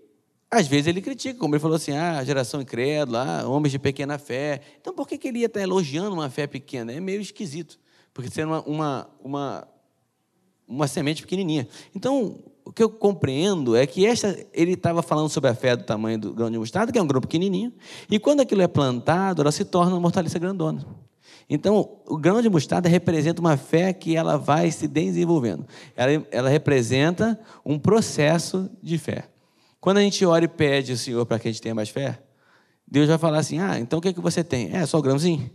às 0.50 0.66
vezes 0.66 0.86
ele 0.86 1.02
critica, 1.02 1.38
como 1.38 1.54
ele 1.54 1.60
falou 1.60 1.76
assim, 1.76 1.92
ah, 1.92 2.22
geração 2.24 2.60
incrédula, 2.60 3.40
ah, 3.42 3.48
homens 3.48 3.72
de 3.72 3.78
pequena 3.78 4.18
fé. 4.18 4.60
Então 4.80 4.94
por 4.94 5.08
que, 5.08 5.18
que 5.18 5.28
ele 5.28 5.40
ia 5.40 5.46
estar 5.46 5.60
elogiando 5.60 6.14
uma 6.14 6.30
fé 6.30 6.46
pequena? 6.46 6.92
É 6.92 7.00
meio 7.00 7.20
esquisito, 7.20 7.78
porque 8.12 8.30
sendo 8.30 8.48
uma, 8.48 8.62
uma, 8.62 9.10
uma 9.22 9.68
uma 10.66 10.88
semente 10.88 11.22
pequenininha. 11.22 11.68
Então, 11.94 12.38
o 12.64 12.72
que 12.72 12.82
eu 12.82 12.88
compreendo 12.88 13.76
é 13.76 13.86
que 13.86 14.06
esta, 14.06 14.36
ele 14.52 14.72
estava 14.72 15.02
falando 15.02 15.28
sobre 15.28 15.50
a 15.50 15.54
fé 15.54 15.76
do 15.76 15.84
tamanho 15.84 16.18
do 16.18 16.32
grão 16.32 16.50
de 16.50 16.58
mostarda, 16.58 16.90
que 16.90 16.98
é 16.98 17.02
um 17.02 17.06
grão 17.06 17.20
pequenininho, 17.20 17.72
e 18.10 18.18
quando 18.18 18.40
aquilo 18.40 18.62
é 18.62 18.68
plantado, 18.68 19.42
ela 19.42 19.52
se 19.52 19.64
torna 19.64 19.94
uma 19.96 20.08
hortaliça 20.08 20.38
grandona. 20.38 20.84
Então, 21.48 21.98
o 22.06 22.16
grão 22.16 22.40
de 22.40 22.48
mostarda 22.48 22.88
representa 22.88 23.40
uma 23.40 23.56
fé 23.56 23.92
que 23.92 24.16
ela 24.16 24.36
vai 24.36 24.70
se 24.70 24.88
desenvolvendo. 24.88 25.66
Ela, 25.94 26.26
ela 26.30 26.48
representa 26.48 27.38
um 27.64 27.78
processo 27.78 28.70
de 28.82 28.96
fé. 28.98 29.28
Quando 29.80 29.98
a 29.98 30.00
gente 30.00 30.24
ora 30.24 30.44
e 30.44 30.48
pede 30.48 30.92
ao 30.92 30.98
Senhor 30.98 31.26
para 31.26 31.38
que 31.38 31.46
a 31.46 31.50
gente 31.50 31.60
tenha 31.60 31.74
mais 31.74 31.90
fé, 31.90 32.18
Deus 32.86 33.08
vai 33.08 33.18
falar 33.18 33.38
assim: 33.38 33.58
Ah, 33.58 33.78
então 33.78 33.98
o 33.98 34.02
que, 34.02 34.08
é 34.08 34.12
que 34.12 34.20
você 34.20 34.42
tem? 34.42 34.74
É 34.74 34.86
só 34.86 34.98
o 34.98 35.02
grãozinho? 35.02 35.50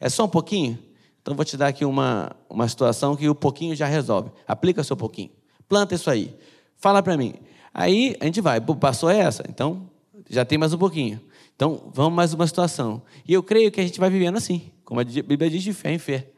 É 0.00 0.08
só 0.08 0.24
um 0.24 0.28
pouquinho? 0.28 0.78
Então 1.20 1.34
vou 1.34 1.44
te 1.44 1.56
dar 1.56 1.68
aqui 1.68 1.84
uma, 1.84 2.34
uma 2.48 2.68
situação 2.68 3.16
que 3.16 3.28
o 3.28 3.34
pouquinho 3.34 3.74
já 3.74 3.86
resolve. 3.86 4.30
Aplica 4.46 4.82
seu 4.84 4.96
pouquinho. 4.96 5.30
Planta 5.68 5.94
isso 5.94 6.10
aí. 6.10 6.34
Fala 6.76 7.02
para 7.02 7.16
mim. 7.16 7.34
Aí 7.72 8.16
a 8.20 8.26
gente 8.26 8.40
vai. 8.40 8.60
Passou 8.60 9.08
essa? 9.08 9.44
Então 9.48 9.88
já 10.28 10.44
tem 10.44 10.58
mais 10.58 10.72
um 10.72 10.78
pouquinho. 10.78 11.20
Então 11.56 11.90
vamos 11.92 12.14
mais 12.14 12.32
uma 12.34 12.46
situação. 12.46 13.02
E 13.26 13.32
eu 13.32 13.42
creio 13.42 13.70
que 13.70 13.80
a 13.80 13.84
gente 13.84 13.98
vai 13.98 14.10
vivendo 14.10 14.36
assim. 14.36 14.70
Como 14.84 15.00
a 15.00 15.04
Bíblia 15.04 15.50
diz, 15.50 15.62
de 15.62 15.72
fé 15.72 15.92
em 15.92 15.98
fé. 15.98 16.30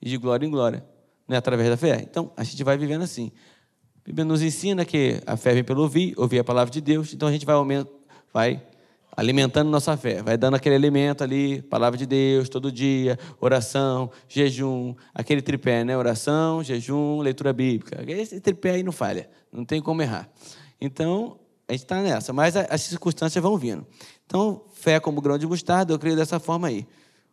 E 0.00 0.08
de 0.08 0.16
glória 0.16 0.46
em 0.46 0.50
glória. 0.50 0.84
Não 1.28 1.34
é 1.34 1.38
através 1.38 1.68
da 1.68 1.76
fé? 1.76 2.00
Então 2.02 2.32
a 2.36 2.42
gente 2.42 2.62
vai 2.64 2.76
vivendo 2.76 3.02
assim. 3.02 3.30
A 3.96 4.00
Bíblia 4.04 4.24
nos 4.24 4.42
ensina 4.42 4.84
que 4.84 5.20
a 5.26 5.36
fé 5.36 5.52
vem 5.54 5.62
pelo 5.62 5.82
ouvir, 5.82 6.14
ouvir 6.16 6.38
a 6.38 6.44
palavra 6.44 6.72
de 6.72 6.80
Deus. 6.80 7.12
Então 7.12 7.28
a 7.28 7.32
gente 7.32 7.46
vai, 7.46 7.54
vai 8.32 8.62
alimentando 9.16 9.70
nossa 9.70 9.96
fé, 9.96 10.22
vai 10.22 10.36
dando 10.36 10.54
aquele 10.54 10.74
alimento 10.74 11.22
ali, 11.22 11.62
palavra 11.62 11.98
de 11.98 12.06
Deus, 12.06 12.48
todo 12.48 12.72
dia, 12.72 13.18
oração, 13.40 14.10
jejum, 14.28 14.94
aquele 15.14 15.42
tripé, 15.42 15.84
né? 15.84 15.96
Oração, 15.96 16.62
jejum, 16.62 17.20
leitura 17.20 17.52
bíblica. 17.52 18.02
Esse 18.10 18.40
tripé 18.40 18.70
aí 18.72 18.82
não 18.82 18.92
falha, 18.92 19.28
não 19.52 19.64
tem 19.64 19.82
como 19.82 20.00
errar. 20.00 20.28
Então, 20.80 21.38
a 21.68 21.72
gente 21.72 21.82
está 21.82 22.00
nessa, 22.02 22.32
mas 22.32 22.56
as 22.56 22.80
circunstâncias 22.82 23.42
vão 23.42 23.56
vindo. 23.56 23.86
Então, 24.26 24.64
fé 24.72 24.98
como 24.98 25.20
grão 25.20 25.36
de 25.36 25.46
mostarda, 25.46 25.92
eu 25.92 25.98
creio 25.98 26.16
dessa 26.16 26.40
forma 26.40 26.68
aí. 26.68 26.86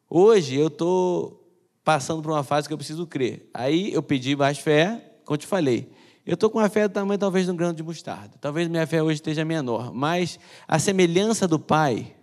Hoje 0.09 0.55
eu 0.55 0.67
estou 0.67 1.45
passando 1.83 2.21
por 2.21 2.31
uma 2.31 2.43
fase 2.43 2.67
que 2.67 2.73
eu 2.73 2.77
preciso 2.77 3.05
crer. 3.05 3.49
Aí 3.53 3.91
eu 3.93 4.01
pedi 4.01 4.35
mais 4.35 4.57
fé, 4.57 5.13
como 5.25 5.35
eu 5.35 5.37
te 5.37 5.47
falei. 5.47 5.91
Eu 6.25 6.33
estou 6.33 6.49
com 6.49 6.59
uma 6.59 6.69
fé 6.69 6.87
do 6.87 6.93
tamanho 6.93 7.19
talvez 7.19 7.45
de 7.45 7.51
um 7.51 7.55
grão 7.55 7.73
de 7.73 7.83
mostarda. 7.83 8.37
Talvez 8.39 8.67
minha 8.67 8.87
fé 8.87 9.01
hoje 9.03 9.15
esteja 9.15 9.43
menor, 9.43 9.93
mas 9.93 10.39
a 10.67 10.79
semelhança 10.79 11.47
do 11.47 11.59
pai, 11.59 12.15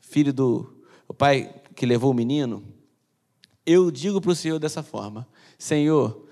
filho 0.00 0.32
do 0.32 0.72
o 1.08 1.14
pai 1.14 1.54
que 1.74 1.86
levou 1.86 2.10
o 2.10 2.14
menino, 2.14 2.64
eu 3.64 3.90
digo 3.90 4.20
para 4.20 4.30
o 4.30 4.34
Senhor 4.34 4.58
dessa 4.58 4.82
forma: 4.82 5.26
Senhor, 5.58 6.26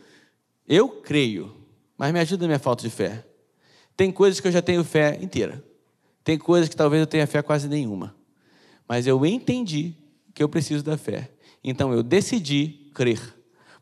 eu 0.66 0.88
creio, 0.88 1.54
mas 1.96 2.12
me 2.12 2.20
ajuda 2.20 2.44
na 2.44 2.48
minha 2.48 2.58
falta 2.58 2.82
de 2.82 2.90
fé. 2.90 3.24
Tem 3.96 4.10
coisas 4.10 4.40
que 4.40 4.48
eu 4.48 4.52
já 4.52 4.62
tenho 4.62 4.82
fé 4.82 5.18
inteira. 5.20 5.64
Tem 6.24 6.38
coisas 6.38 6.68
que 6.68 6.76
talvez 6.76 7.00
eu 7.00 7.06
tenha 7.06 7.26
fé 7.26 7.42
quase 7.42 7.68
nenhuma. 7.68 8.14
Mas 8.88 9.06
eu 9.06 9.24
entendi 9.24 9.94
que 10.34 10.42
eu 10.42 10.48
preciso 10.48 10.82
da 10.82 10.98
fé. 10.98 11.30
Então 11.62 11.92
eu 11.92 12.02
decidi 12.02 12.90
crer. 12.94 13.20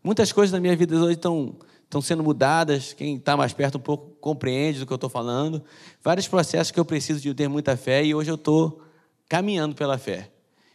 Muitas 0.04 0.32
coisas 0.32 0.52
na 0.52 0.60
minha 0.60 0.76
vida 0.76 0.94
hoje 0.96 1.14
estão 1.14 1.56
estão 1.92 2.00
sendo 2.00 2.22
mudadas. 2.22 2.94
Quem 2.94 3.16
está 3.16 3.36
mais 3.36 3.52
perto 3.52 3.76
um 3.76 3.80
pouco 3.80 4.16
compreende 4.18 4.78
do 4.78 4.86
que 4.86 4.92
eu 4.92 4.96
estou 4.96 5.10
falando. 5.10 5.62
Vários 6.02 6.26
processos 6.26 6.70
que 6.70 6.80
eu 6.80 6.84
preciso 6.86 7.20
de 7.20 7.34
ter 7.34 7.48
muita 7.48 7.76
fé 7.76 8.02
e 8.02 8.14
hoje 8.14 8.30
eu 8.30 8.36
estou 8.36 8.80
caminhando 9.28 9.74
pela 9.74 9.98
fé. 9.98 10.30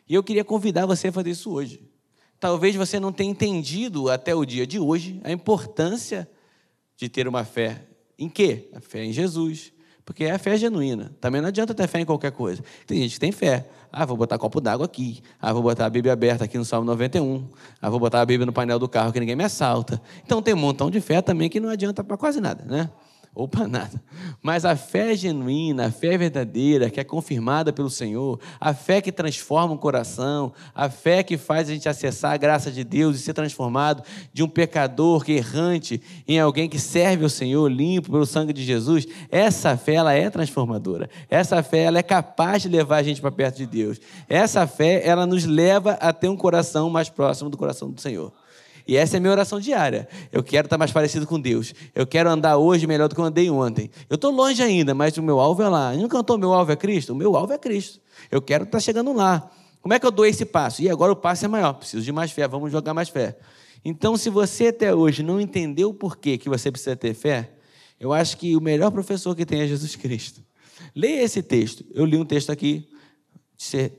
E 0.08 0.14
eu 0.14 0.24
queria 0.24 0.44
convidar 0.44 0.86
você 0.86 1.08
a 1.08 1.12
fazer 1.12 1.32
isso 1.32 1.52
hoje. 1.52 1.82
Talvez 2.40 2.76
você 2.76 3.00
não 3.00 3.12
tenha 3.12 3.32
entendido 3.32 4.10
até 4.10 4.36
o 4.36 4.46
dia 4.46 4.68
de 4.68 4.80
hoje 4.80 5.20
a 5.24 5.32
importância 5.32 6.30
de 6.96 7.10
ter 7.10 7.28
uma 7.28 7.44
fé. 7.44 7.88
Em 8.18 8.30
quê? 8.30 8.70
A 8.74 8.80
fé 8.80 9.04
em 9.04 9.12
Jesus. 9.12 9.74
Porque 10.06 10.24
é 10.24 10.32
a 10.32 10.40
fé 10.40 10.56
genuína. 10.56 11.16
Também 11.20 11.42
não 11.42 11.48
adianta 11.48 11.74
ter 11.74 11.88
fé 11.88 12.00
em 12.00 12.06
qualquer 12.06 12.32
coisa. 12.32 12.64
Tem 12.86 13.02
gente 13.02 13.14
que 13.16 13.20
tem 13.20 13.32
fé. 13.32 13.68
Ah, 13.92 14.06
vou 14.06 14.18
botar 14.18 14.38
copo 14.38 14.60
d'água 14.60 14.86
aqui. 14.86 15.22
Ah, 15.42 15.54
vou 15.54 15.62
botar 15.62 15.86
a 15.86 15.90
Bíblia 15.90 16.14
aberta 16.14 16.46
aqui 16.46 16.58
no 16.58 16.66
Salmo 16.66 16.86
91. 16.86 17.48
Ah, 17.82 17.90
vou 17.90 18.00
botar 18.00 18.22
a 18.22 18.26
Bíblia 18.26 18.46
no 18.46 18.54
painel 18.54 18.80
do 18.80 18.88
carro 18.88 19.12
que 19.12 19.20
ninguém 19.20 19.36
me 19.36 19.44
assalta. 19.44 20.02
Então 20.26 20.42
tem 20.42 20.54
um 20.54 20.58
montão 20.58 20.90
de 20.92 21.00
fé 21.02 21.22
também 21.22 21.50
que 21.50 21.60
não 21.60 21.70
adianta 21.70 22.04
para 22.04 22.18
quase 22.18 22.42
nada, 22.42 22.64
né? 22.66 22.90
Ou 23.38 23.48
para 23.48 23.68
nada. 23.70 24.02
Mas 24.42 24.66
a 24.66 24.76
fé 24.76 25.16
genuína, 25.16 25.88
a 25.88 25.92
fé 25.92 26.18
verdadeira, 26.18 26.90
que 26.90 27.00
é 27.00 27.04
confirmada 27.04 27.72
pelo 27.72 27.90
Senhor, 27.90 28.40
a 28.60 28.74
fé 28.74 29.00
que 29.00 29.12
transforma 29.12 29.76
o 29.76 29.78
coração, 29.78 30.52
a 30.74 30.90
fé 30.90 31.22
que 31.22 31.38
faz 31.38 31.70
a 31.70 31.74
gente 31.74 31.88
acessar 31.88 32.34
a 32.34 32.38
graça 32.38 32.72
de 32.72 32.84
Deus 32.84 33.16
e 33.16 33.20
ser 33.20 33.34
transformado 33.34 34.02
de 34.34 34.42
um 34.42 34.50
pecador 34.50 35.24
que 35.24 35.34
errante 35.34 36.02
em 36.28 36.40
alguém 36.40 36.68
que 36.68 36.80
serve 36.80 37.24
ao 37.24 37.30
Senhor, 37.30 37.68
limpo 37.68 38.12
pelo 38.12 38.26
sangue 38.26 38.52
de 38.52 38.64
Jesus, 38.64 39.06
essa 39.30 39.78
fé 39.78 39.94
ela 39.94 40.14
é 40.14 40.30
transformadora. 40.32 41.08
Essa 41.30 41.62
fé 41.62 41.84
ela 41.84 42.00
é 42.00 42.04
capaz 42.04 42.64
de 42.64 42.70
levar 42.70 42.98
a 42.98 43.04
gente 43.04 43.22
para 43.22 43.32
perto 43.32 43.58
de 43.58 43.68
Deus. 43.68 44.02
Essa 44.28 44.66
fé 44.66 45.08
ela 45.08 45.28
nos 45.28 45.46
leva 45.46 45.92
a 45.94 46.12
ter 46.12 46.28
um 46.28 46.36
coração 46.36 46.90
mais 46.90 47.08
próximo 47.08 47.52
do 47.52 47.58
coração 47.58 47.92
do 47.92 48.02
Senhor. 48.02 48.34
E 48.88 48.96
essa 48.96 49.16
é 49.16 49.18
a 49.18 49.20
minha 49.20 49.32
oração 49.32 49.60
diária. 49.60 50.08
Eu 50.32 50.42
quero 50.42 50.66
estar 50.66 50.78
mais 50.78 50.92
parecido 50.92 51.28
com 51.28 51.40
Deus. 51.40 51.74
Eu 51.94 52.08
quero 52.08 52.30
andar 52.30 52.58
hoje 52.58 52.88
melhor 52.88 53.10
do 53.10 53.16
que 53.16 53.20
eu 53.20 53.26
andei 53.26 53.50
ontem. 53.50 53.92
Eu 54.10 54.16
estou 54.16 54.32
longe 54.32 54.64
ainda, 54.64 54.94
mas 54.94 55.18
o 55.18 55.22
meu 55.22 55.40
alvo 55.40 55.62
é 55.62 55.68
lá. 55.68 55.94
Não 55.94 56.08
cantou 56.08 56.38
meu 56.38 56.54
alvo 56.54 56.72
é 56.72 56.76
Cristo? 56.76 57.12
O 57.12 57.16
meu 57.16 57.36
alvo 57.36 57.52
é 57.52 57.58
Cristo. 57.58 58.00
Eu 58.32 58.42
quero 58.42 58.64
estar 58.64 58.80
chegando 58.80 59.12
lá. 59.12 59.52
Como 59.82 59.94
é 59.94 60.00
que 60.00 60.06
eu 60.06 60.12
dou 60.12 60.26
esse 60.26 60.46
passo? 60.46 60.82
E 60.82 60.90
agora 60.90 61.12
o 61.12 61.16
passo 61.16 61.44
é 61.44 61.48
maior. 61.48 61.74
Preciso 61.74 62.04
de 62.04 62.12
mais 62.12 62.32
fé. 62.32 62.48
Vamos 62.48 62.72
jogar 62.72 62.94
mais 62.94 63.10
fé. 63.10 63.38
Então, 63.84 64.16
se 64.16 64.30
você 64.30 64.68
até 64.68 64.94
hoje 64.94 65.22
não 65.22 65.40
entendeu 65.40 65.90
o 65.90 65.94
porquê 65.94 66.38
que 66.38 66.50
você 66.50 66.72
precisa 66.72 66.96
ter 66.96 67.14
fé, 67.14 67.52
eu 68.00 68.14
acho 68.14 68.38
que 68.38 68.56
o 68.56 68.62
melhor 68.62 68.92
professor 68.92 69.36
que 69.36 69.46
tem 69.46 69.62
é 69.62 69.68
Jesus 69.68 69.96
Cristo. 69.96 70.42
Leia 70.96 71.24
esse 71.24 71.42
texto. 71.42 71.86
Eu 71.94 72.06
li 72.06 72.18
um 72.18 72.26
texto 72.26 72.52
aqui, 72.52 72.88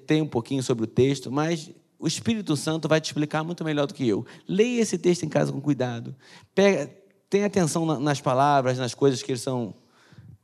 tem 0.07 0.22
um 0.22 0.27
pouquinho 0.27 0.62
sobre 0.62 0.85
o 0.85 0.87
texto, 0.87 1.31
mas 1.31 1.70
o 1.98 2.06
Espírito 2.06 2.56
Santo 2.56 2.88
vai 2.88 3.00
te 3.00 3.06
explicar 3.06 3.42
muito 3.42 3.64
melhor 3.64 3.87
do 3.87 3.94
que 3.94 4.06
eu. 4.06 4.24
Leia 4.46 4.80
esse 4.80 4.96
texto 4.96 5.24
em 5.24 5.28
casa 5.28 5.52
com 5.52 5.61
cuidado. 5.61 6.14
Pega, 6.54 6.94
tenha 7.28 7.46
atenção 7.46 7.84
nas 7.98 8.20
palavras, 8.20 8.78
nas 8.78 8.94
coisas 8.94 9.22
que 9.22 9.37
são, 9.37 9.74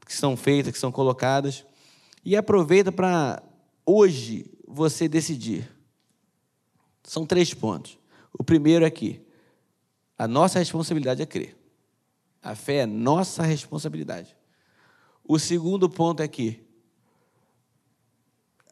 que 0.05 0.13
são 0.13 0.37
feitas, 0.37 0.73
que 0.73 0.79
são 0.79 0.91
colocadas. 0.91 1.65
E 2.25 2.37
aproveita 2.37 2.91
para 2.91 3.41
hoje 3.87 4.51
você 4.67 5.07
decidir. 5.07 5.71
São 7.05 7.25
três 7.25 7.55
pontos. 7.55 7.99
O 8.33 8.43
primeiro 8.43 8.85
é 8.85 8.91
que 8.91 9.25
a 10.19 10.27
nossa 10.27 10.59
responsabilidade 10.59 11.23
é 11.23 11.27
crer. 11.27 11.57
A 12.43 12.57
fé 12.57 12.79
é 12.79 12.87
nossa 12.87 13.43
responsabilidade. 13.45 14.37
O 15.23 15.39
segundo 15.39 15.89
ponto 15.89 16.21
é 16.21 16.27
que 16.27 16.65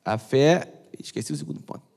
a 0.04 0.18
fé. 0.18 0.80
Esqueci 0.98 1.32
o 1.32 1.36
segundo 1.36 1.60
ponto. 1.60 1.91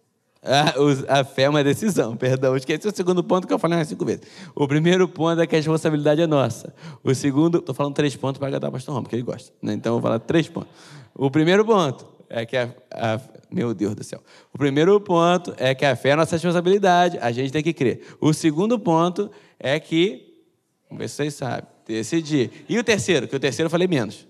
A, 0.46 1.20
a, 1.20 1.24
fé 1.24 1.44
é 1.44 1.50
uma 1.50 1.64
decisão, 1.64 2.16
perdão. 2.16 2.56
Esqueci 2.56 2.88
o 2.88 2.96
segundo 2.96 3.24
ponto 3.24 3.48
que 3.48 3.54
eu 3.54 3.58
falei 3.58 3.78
umas 3.78 3.88
cinco 3.88 4.06
vezes. 4.06 4.22
O 4.54 4.68
primeiro 4.68 5.08
ponto 5.08 5.42
é 5.42 5.48
que 5.48 5.56
a 5.56 5.58
responsabilidade 5.58 6.22
é 6.22 6.28
nossa. 6.28 6.74
O 7.04 7.14
segundo, 7.16 7.58
estou 7.58 7.74
falando 7.74 7.96
três 7.96 8.16
pontos 8.16 8.38
para 8.38 8.48
agradar 8.48 8.70
o 8.70 8.74
pastor 8.74 8.94
Roma, 8.94 9.04
porque 9.04 9.16
ele 9.16 9.24
gosta. 9.24 9.52
Né? 9.62 9.74
Então, 9.74 9.92
eu 9.92 10.00
vou 10.00 10.02
falar 10.04 10.20
três 10.20 10.48
pontos. 10.48 10.70
O 11.16 11.32
primeiro 11.32 11.66
ponto 11.66 12.06
é 12.30 12.46
que 12.46 12.56
a, 12.56 12.70
a, 12.92 13.20
Meu 13.52 13.74
Deus 13.74 13.96
do 13.96 14.04
céu. 14.04 14.22
O 14.54 14.58
primeiro 14.58 15.00
ponto 15.02 15.54
é 15.58 15.74
que 15.74 15.86
a 15.86 15.96
fé 15.96 16.10
é 16.10 16.16
nossa 16.16 16.36
responsabilidade, 16.36 17.18
a 17.20 17.32
gente 17.32 17.52
tem 17.52 17.64
que 17.64 17.74
crer. 17.74 18.02
O 18.22 18.32
segundo 18.34 18.78
ponto 18.78 19.32
é 19.60 19.80
que. 19.80 20.44
Vamos 20.90 21.02
ver 21.02 21.10
se 21.10 21.16
vocês 21.16 21.34
sabem. 21.34 21.66
Decidir. 21.88 22.52
E 22.70 22.78
o 22.78 22.84
terceiro? 22.84 23.28
Que 23.28 23.36
o 23.36 23.40
terceiro 23.40 23.68
eu 23.68 23.72
falei 23.72 23.88
menos. 23.88 24.28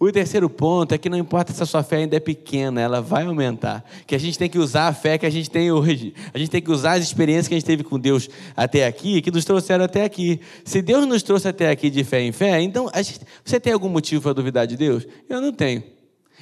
O 0.00 0.12
terceiro 0.12 0.48
ponto 0.48 0.94
é 0.94 0.98
que 0.98 1.08
não 1.08 1.18
importa 1.18 1.52
se 1.52 1.60
a 1.60 1.66
sua 1.66 1.82
fé 1.82 1.96
ainda 1.96 2.16
é 2.16 2.20
pequena, 2.20 2.80
ela 2.80 3.00
vai 3.00 3.24
aumentar. 3.24 3.84
Que 4.06 4.14
a 4.14 4.18
gente 4.18 4.38
tem 4.38 4.48
que 4.48 4.58
usar 4.58 4.86
a 4.86 4.94
fé 4.94 5.18
que 5.18 5.26
a 5.26 5.30
gente 5.30 5.50
tem 5.50 5.72
hoje. 5.72 6.14
A 6.32 6.38
gente 6.38 6.50
tem 6.50 6.62
que 6.62 6.70
usar 6.70 6.92
as 6.92 7.02
experiências 7.02 7.48
que 7.48 7.54
a 7.54 7.58
gente 7.58 7.66
teve 7.66 7.82
com 7.82 7.98
Deus 7.98 8.28
até 8.56 8.86
aqui, 8.86 9.20
que 9.20 9.30
nos 9.32 9.44
trouxeram 9.44 9.84
até 9.84 10.04
aqui. 10.04 10.40
Se 10.64 10.80
Deus 10.80 11.04
nos 11.04 11.24
trouxe 11.24 11.48
até 11.48 11.68
aqui 11.68 11.90
de 11.90 12.04
fé 12.04 12.22
em 12.22 12.30
fé, 12.30 12.60
então 12.60 12.88
gente, 12.94 13.20
você 13.44 13.58
tem 13.58 13.72
algum 13.72 13.88
motivo 13.88 14.22
para 14.22 14.32
duvidar 14.32 14.68
de 14.68 14.76
Deus? 14.76 15.04
Eu 15.28 15.40
não 15.40 15.52
tenho. 15.52 15.82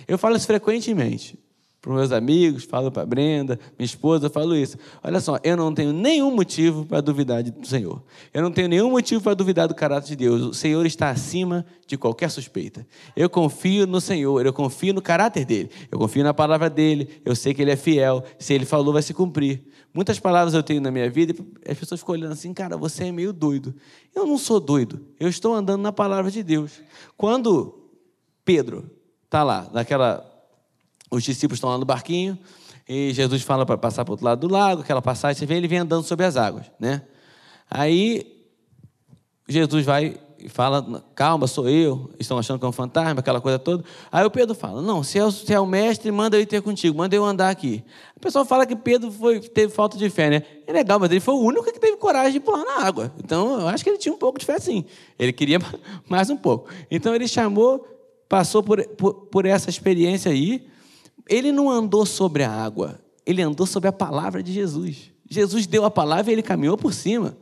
Eu 0.07 0.19
falo 0.19 0.37
isso 0.37 0.47
frequentemente 0.47 1.39
para 1.87 1.95
meus 1.95 2.11
amigos, 2.11 2.65
falo 2.65 2.91
para 2.91 3.07
Brenda, 3.07 3.61
minha 3.79 3.87
esposa, 3.87 4.29
falo 4.29 4.57
isso. 4.57 4.77
Olha 5.05 5.21
só, 5.21 5.39
eu 5.45 5.57
não 5.57 5.73
tenho 5.73 5.93
nenhum 5.93 6.35
motivo 6.35 6.85
para 6.85 7.01
duvidar 7.01 7.45
do 7.45 7.65
Senhor. 7.65 8.03
Eu 8.35 8.43
não 8.43 8.51
tenho 8.51 8.67
nenhum 8.67 8.91
motivo 8.91 9.23
para 9.23 9.35
duvidar 9.35 9.69
do 9.69 9.75
caráter 9.75 10.09
de 10.09 10.17
Deus. 10.17 10.43
O 10.43 10.53
Senhor 10.53 10.85
está 10.85 11.11
acima 11.11 11.65
de 11.87 11.97
qualquer 11.97 12.29
suspeita. 12.29 12.85
Eu 13.15 13.31
confio 13.31 13.87
no 13.87 14.01
Senhor, 14.01 14.45
eu 14.45 14.53
confio 14.53 14.93
no 14.93 15.01
caráter 15.01 15.45
dele, 15.45 15.71
eu 15.89 15.97
confio 15.97 16.25
na 16.25 16.35
palavra 16.35 16.69
dele, 16.69 17.09
eu 17.25 17.37
sei 17.37 17.55
que 17.55 17.63
ele 17.63 17.71
é 17.71 17.77
fiel. 17.77 18.25
Se 18.37 18.53
ele 18.53 18.65
falou, 18.65 18.93
vai 18.93 19.03
se 19.03 19.15
cumprir. 19.15 19.63
Muitas 19.95 20.19
palavras 20.19 20.55
eu 20.55 20.65
tenho 20.65 20.81
na 20.81 20.91
minha 20.91 21.09
vida 21.09 21.37
e 21.65 21.71
as 21.71 21.79
pessoas 21.79 22.01
ficam 22.01 22.17
olhando 22.17 22.33
assim, 22.33 22.53
cara, 22.53 22.77
você 22.77 23.05
é 23.05 23.13
meio 23.13 23.33
doido. 23.33 23.73
Eu 24.13 24.27
não 24.27 24.39
sou 24.39 24.59
doido, 24.59 25.07
eu 25.21 25.29
estou 25.29 25.55
andando 25.55 25.83
na 25.83 25.93
palavra 25.93 26.33
de 26.33 26.43
Deus. 26.43 26.81
Quando 27.17 27.79
Pedro 28.45 28.91
está 29.25 29.45
lá, 29.45 29.71
naquela 29.73 30.36
os 31.11 31.23
discípulos 31.23 31.59
estão 31.59 31.71
lá 31.71 31.79
no 31.79 31.85
barquinho 31.85 32.39
e 32.89 33.13
Jesus 33.13 33.43
fala 33.43 33.67
para 33.67 33.77
passar 33.77 34.05
para 34.05 34.13
o 34.13 34.15
outro 34.15 34.25
lado 34.25 34.47
do 34.47 34.53
lago, 34.53 34.83
aquela 34.83 35.03
passagem, 35.03 35.39
você 35.39 35.47
vê 35.47 35.57
ele 35.57 35.69
vem 35.69 35.79
andando 35.79 36.05
sobre 36.05 36.25
as 36.25 36.37
águas, 36.37 36.67
né? 36.79 37.03
Aí 37.71 38.45
Jesus 39.49 39.85
vai 39.85 40.17
e 40.39 40.49
fala: 40.49 41.03
Calma, 41.15 41.47
sou 41.47 41.69
eu. 41.69 42.11
Estão 42.19 42.39
achando 42.39 42.59
que 42.59 42.65
é 42.65 42.69
um 42.69 42.73
fantasma, 42.73 43.21
aquela 43.21 43.41
coisa 43.41 43.59
toda. 43.59 43.85
Aí 44.11 44.25
o 44.25 44.31
Pedro 44.31 44.55
fala: 44.55 44.83
Não, 44.83 45.03
se 45.03 45.19
é, 45.19 45.25
o, 45.25 45.31
se 45.31 45.53
é 45.53 45.59
o 45.59 45.67
mestre, 45.67 46.11
manda 46.11 46.37
eu 46.37 46.41
ir 46.41 46.47
ter 46.47 46.63
contigo, 46.63 46.97
manda 46.97 47.15
eu 47.15 47.25
andar 47.25 47.51
aqui. 47.51 47.83
O 48.17 48.21
pessoal 48.21 48.45
fala 48.45 48.67
que 48.67 48.77
Pedro 48.77 49.11
foi, 49.11 49.41
teve 49.41 49.73
falta 49.73 49.97
de 49.97 50.09
fé, 50.09 50.31
né? 50.31 50.43
É 50.67 50.73
legal, 50.73 50.99
mas 50.99 51.11
ele 51.11 51.21
foi 51.21 51.35
o 51.35 51.41
único 51.41 51.65
que 51.65 51.79
teve 51.79 51.97
coragem 51.97 52.35
de 52.35 52.41
pular 52.41 52.65
na 52.65 52.87
água. 52.87 53.13
Então 53.23 53.61
eu 53.61 53.69
acho 53.69 53.83
que 53.83 53.91
ele 53.91 53.99
tinha 53.99 54.15
um 54.15 54.19
pouco 54.19 54.39
de 54.39 54.45
fé 54.45 54.59
sim. 54.59 54.85
Ele 55.19 55.33
queria 55.33 55.59
mais 56.09 56.31
um 56.31 56.37
pouco. 56.37 56.69
Então 56.91 57.15
ele 57.15 57.27
chamou, 57.27 57.87
passou 58.29 58.63
por, 58.63 58.87
por, 58.89 59.15
por 59.15 59.47
essa 59.47 59.71
experiência 59.71 60.31
aí. 60.31 60.67
Ele 61.29 61.53
não 61.53 61.71
andou 61.71 62.05
sobre 62.07 62.43
a 62.43 62.51
água, 62.51 63.01
ele 63.25 63.43
andou 63.43 63.67
sobre 63.67 63.89
a 63.89 63.93
palavra 63.93 64.43
de 64.43 64.53
Jesus. 64.53 65.11
Jesus 65.29 65.67
deu 65.67 65.85
a 65.85 65.91
palavra 65.91 66.31
e 66.31 66.35
ele 66.35 66.43
caminhou 66.43 66.77
por 66.77 66.95
cima. 66.95 67.37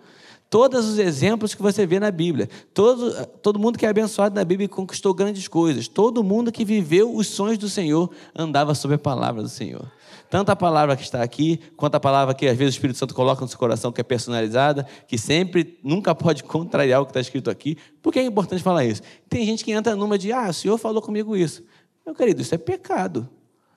Todos 0.49 0.89
os 0.89 0.99
exemplos 0.99 1.53
que 1.53 1.61
você 1.61 1.85
vê 1.85 1.99
na 1.99 2.11
Bíblia. 2.11 2.49
Todo, 2.73 3.27
todo 3.43 3.59
mundo 3.59 3.77
que 3.77 3.85
é 3.85 3.89
abençoado 3.89 4.35
na 4.35 4.45
Bíblia 4.45 4.69
conquistou 4.69 5.13
grandes 5.13 5.49
coisas. 5.49 5.89
Todo 5.89 6.23
mundo 6.23 6.53
que 6.53 6.65
viveu 6.65 7.13
os 7.15 7.27
sonhos 7.27 7.59
do 7.59 7.69
Senhor 7.69 8.09
andava 8.37 8.73
sob 8.75 8.95
a 8.95 8.99
palavra 8.99 9.43
do 9.43 9.49
Senhor. 9.49 9.91
Tanto 10.31 10.51
a 10.51 10.57
palavra 10.57 10.97
que 10.97 11.03
está 11.03 11.23
aqui, 11.23 11.59
quanto 11.77 11.97
a 11.97 12.01
palavra 12.01 12.35
que 12.35 12.47
às 12.47 12.57
vezes 12.57 12.75
o 12.75 12.77
Espírito 12.77 12.99
Santo 12.99 13.15
coloca 13.15 13.41
no 13.41 13.49
seu 13.49 13.59
coração, 13.59 13.91
que 13.91 14.01
é 14.01 14.05
personalizada, 14.05 14.87
que 15.09 15.19
sempre, 15.19 15.79
nunca 15.83 16.15
pode 16.15 16.43
contrariar 16.45 17.01
o 17.01 17.05
que 17.05 17.11
está 17.11 17.21
escrito 17.21 17.51
aqui. 17.51 17.77
Por 18.01 18.13
que 18.13 18.21
é 18.21 18.25
importante 18.25 18.63
falar 18.63 18.85
isso? 18.85 19.03
Tem 19.29 19.45
gente 19.45 19.65
que 19.65 19.73
entra 19.73 19.97
numa 19.97 20.17
de, 20.17 20.33
ah, 20.33 20.51
o 20.51 20.55
Senhor 20.55 20.79
falou 20.79 21.03
comigo 21.03 21.37
isso. 21.37 21.65
Meu 22.07 22.15
querido, 22.15 22.43
isso 22.43 22.55
é 22.55 22.59
pecado. 22.59 23.29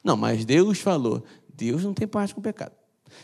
Não, 0.08 0.16
mas 0.16 0.46
Deus 0.46 0.80
falou. 0.80 1.22
Deus 1.54 1.84
não 1.84 1.94
tem 1.94 2.08
parte 2.08 2.34
com 2.34 2.42
pecado. 2.42 2.72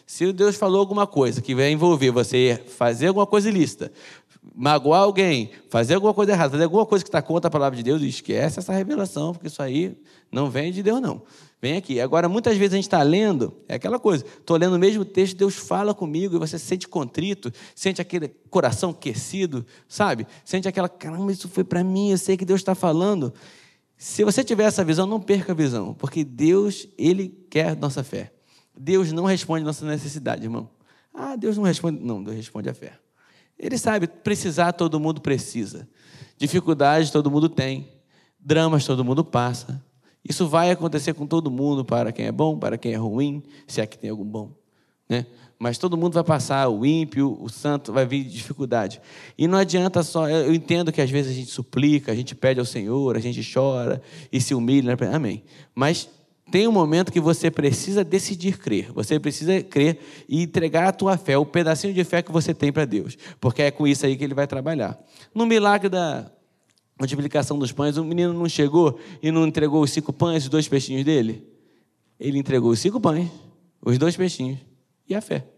Se 0.05 0.33
Deus 0.33 0.57
falou 0.57 0.81
alguma 0.81 1.07
coisa 1.07 1.41
que 1.41 1.55
vai 1.55 1.71
envolver 1.71 2.11
você 2.11 2.61
fazer 2.77 3.07
alguma 3.07 3.25
coisa 3.25 3.47
ilícita, 3.47 3.89
magoar 4.53 5.03
alguém, 5.03 5.51
fazer 5.69 5.93
alguma 5.95 6.13
coisa 6.13 6.33
errada, 6.33 6.51
fazer 6.51 6.65
alguma 6.65 6.85
coisa 6.85 7.01
que 7.01 7.07
está 7.07 7.21
contra 7.21 7.47
a 7.47 7.51
palavra 7.51 7.77
de 7.77 7.83
Deus, 7.83 8.01
esquece 8.01 8.59
essa 8.59 8.73
revelação, 8.73 9.31
porque 9.31 9.47
isso 9.47 9.61
aí 9.61 9.97
não 10.29 10.49
vem 10.49 10.73
de 10.73 10.83
Deus, 10.83 10.99
não. 10.99 11.21
Vem 11.61 11.77
aqui. 11.77 12.01
Agora, 12.01 12.27
muitas 12.27 12.57
vezes 12.57 12.73
a 12.73 12.75
gente 12.75 12.85
está 12.85 13.01
lendo, 13.01 13.53
é 13.69 13.75
aquela 13.75 13.97
coisa, 13.97 14.25
estou 14.25 14.57
lendo 14.57 14.75
o 14.75 14.79
mesmo 14.79 15.05
texto, 15.05 15.37
Deus 15.37 15.55
fala 15.55 15.93
comigo, 15.93 16.35
e 16.35 16.39
você 16.39 16.59
se 16.59 16.65
sente 16.65 16.85
contrito, 16.85 17.49
sente 17.73 18.01
aquele 18.01 18.27
coração 18.49 18.89
aquecido, 18.89 19.65
sabe? 19.87 20.27
Sente 20.43 20.67
aquela, 20.67 20.89
caramba, 20.89 21.31
isso 21.31 21.47
foi 21.47 21.63
para 21.63 21.81
mim, 21.81 22.11
eu 22.11 22.17
sei 22.17 22.35
que 22.35 22.43
Deus 22.43 22.59
está 22.59 22.75
falando. 22.75 23.33
Se 24.03 24.21
você 24.25 24.43
tiver 24.43 24.65
essa 24.65 24.83
visão, 24.83 25.07
não 25.07 25.17
perca 25.17 25.53
a 25.53 25.55
visão, 25.55 25.93
porque 25.93 26.25
Deus, 26.25 26.89
Ele 26.97 27.29
quer 27.49 27.73
nossa 27.77 28.03
fé. 28.03 28.33
Deus 28.77 29.13
não 29.13 29.23
responde 29.23 29.63
nossa 29.63 29.85
necessidade, 29.85 30.43
irmão. 30.43 30.69
Ah, 31.13 31.37
Deus 31.37 31.55
não 31.55 31.63
responde. 31.63 32.03
Não, 32.03 32.21
Deus 32.21 32.35
responde 32.35 32.67
a 32.69 32.73
fé. 32.73 32.99
Ele 33.57 33.77
sabe, 33.77 34.05
precisar 34.05 34.73
todo 34.73 34.99
mundo 34.99 35.21
precisa. 35.21 35.87
Dificuldades 36.37 37.11
todo 37.11 37.31
mundo 37.31 37.47
tem. 37.47 37.87
Dramas 38.37 38.85
todo 38.85 39.05
mundo 39.05 39.23
passa. 39.23 39.81
Isso 40.21 40.49
vai 40.49 40.69
acontecer 40.69 41.13
com 41.13 41.25
todo 41.25 41.49
mundo, 41.49 41.85
para 41.85 42.11
quem 42.11 42.25
é 42.25 42.31
bom, 42.31 42.59
para 42.59 42.77
quem 42.77 42.91
é 42.91 42.97
ruim, 42.97 43.41
se 43.65 43.79
é 43.79 43.87
que 43.87 43.97
tem 43.97 44.09
algum 44.09 44.25
bom. 44.25 44.51
Né? 45.07 45.25
Mas 45.63 45.77
todo 45.77 45.95
mundo 45.95 46.13
vai 46.13 46.25
passar, 46.25 46.67
o 46.67 46.85
ímpio, 46.85 47.37
o 47.41 47.47
santo, 47.47 47.93
vai 47.93 48.05
vir 48.05 48.25
dificuldade. 48.25 48.99
E 49.37 49.47
não 49.47 49.57
adianta 49.57 50.03
só, 50.03 50.27
eu 50.29 50.53
entendo 50.53 50.91
que 50.91 50.99
às 50.99 51.09
vezes 51.09 51.31
a 51.31 51.33
gente 51.33 51.49
suplica, 51.49 52.11
a 52.11 52.15
gente 52.15 52.35
pede 52.35 52.59
ao 52.59 52.65
Senhor, 52.65 53.15
a 53.15 53.19
gente 53.21 53.41
chora 53.49 54.01
e 54.29 54.41
se 54.41 54.53
humilha, 54.53 54.93
né? 54.93 55.15
amém. 55.15 55.41
Mas 55.73 56.09
tem 56.51 56.67
um 56.67 56.71
momento 56.73 57.13
que 57.13 57.19
você 57.21 57.49
precisa 57.49 58.03
decidir 58.03 58.57
crer. 58.57 58.91
Você 58.91 59.17
precisa 59.21 59.63
crer 59.63 59.99
e 60.27 60.43
entregar 60.43 60.89
a 60.89 60.91
tua 60.91 61.15
fé, 61.15 61.37
o 61.37 61.45
pedacinho 61.45 61.93
de 61.93 62.03
fé 62.03 62.21
que 62.21 62.29
você 62.29 62.53
tem 62.53 62.69
para 62.69 62.83
Deus. 62.83 63.17
Porque 63.39 63.61
é 63.61 63.71
com 63.71 63.87
isso 63.87 64.05
aí 64.05 64.17
que 64.17 64.23
ele 64.25 64.33
vai 64.33 64.45
trabalhar. 64.45 65.01
No 65.33 65.45
milagre 65.45 65.87
da 65.87 66.29
multiplicação 66.99 67.57
dos 67.57 67.71
pães, 67.71 67.95
o 67.95 68.03
menino 68.03 68.33
não 68.33 68.49
chegou 68.49 68.99
e 69.21 69.31
não 69.31 69.47
entregou 69.47 69.81
os 69.81 69.91
cinco 69.91 70.11
pães 70.11 70.43
e 70.43 70.47
os 70.47 70.49
dois 70.49 70.67
peixinhos 70.67 71.05
dele? 71.05 71.47
Ele 72.19 72.37
entregou 72.37 72.69
os 72.69 72.79
cinco 72.79 72.99
pães, 72.99 73.29
os 73.81 73.97
dois 73.97 74.17
peixinhos 74.17 74.59
e 75.07 75.15
a 75.15 75.21
fé. 75.21 75.52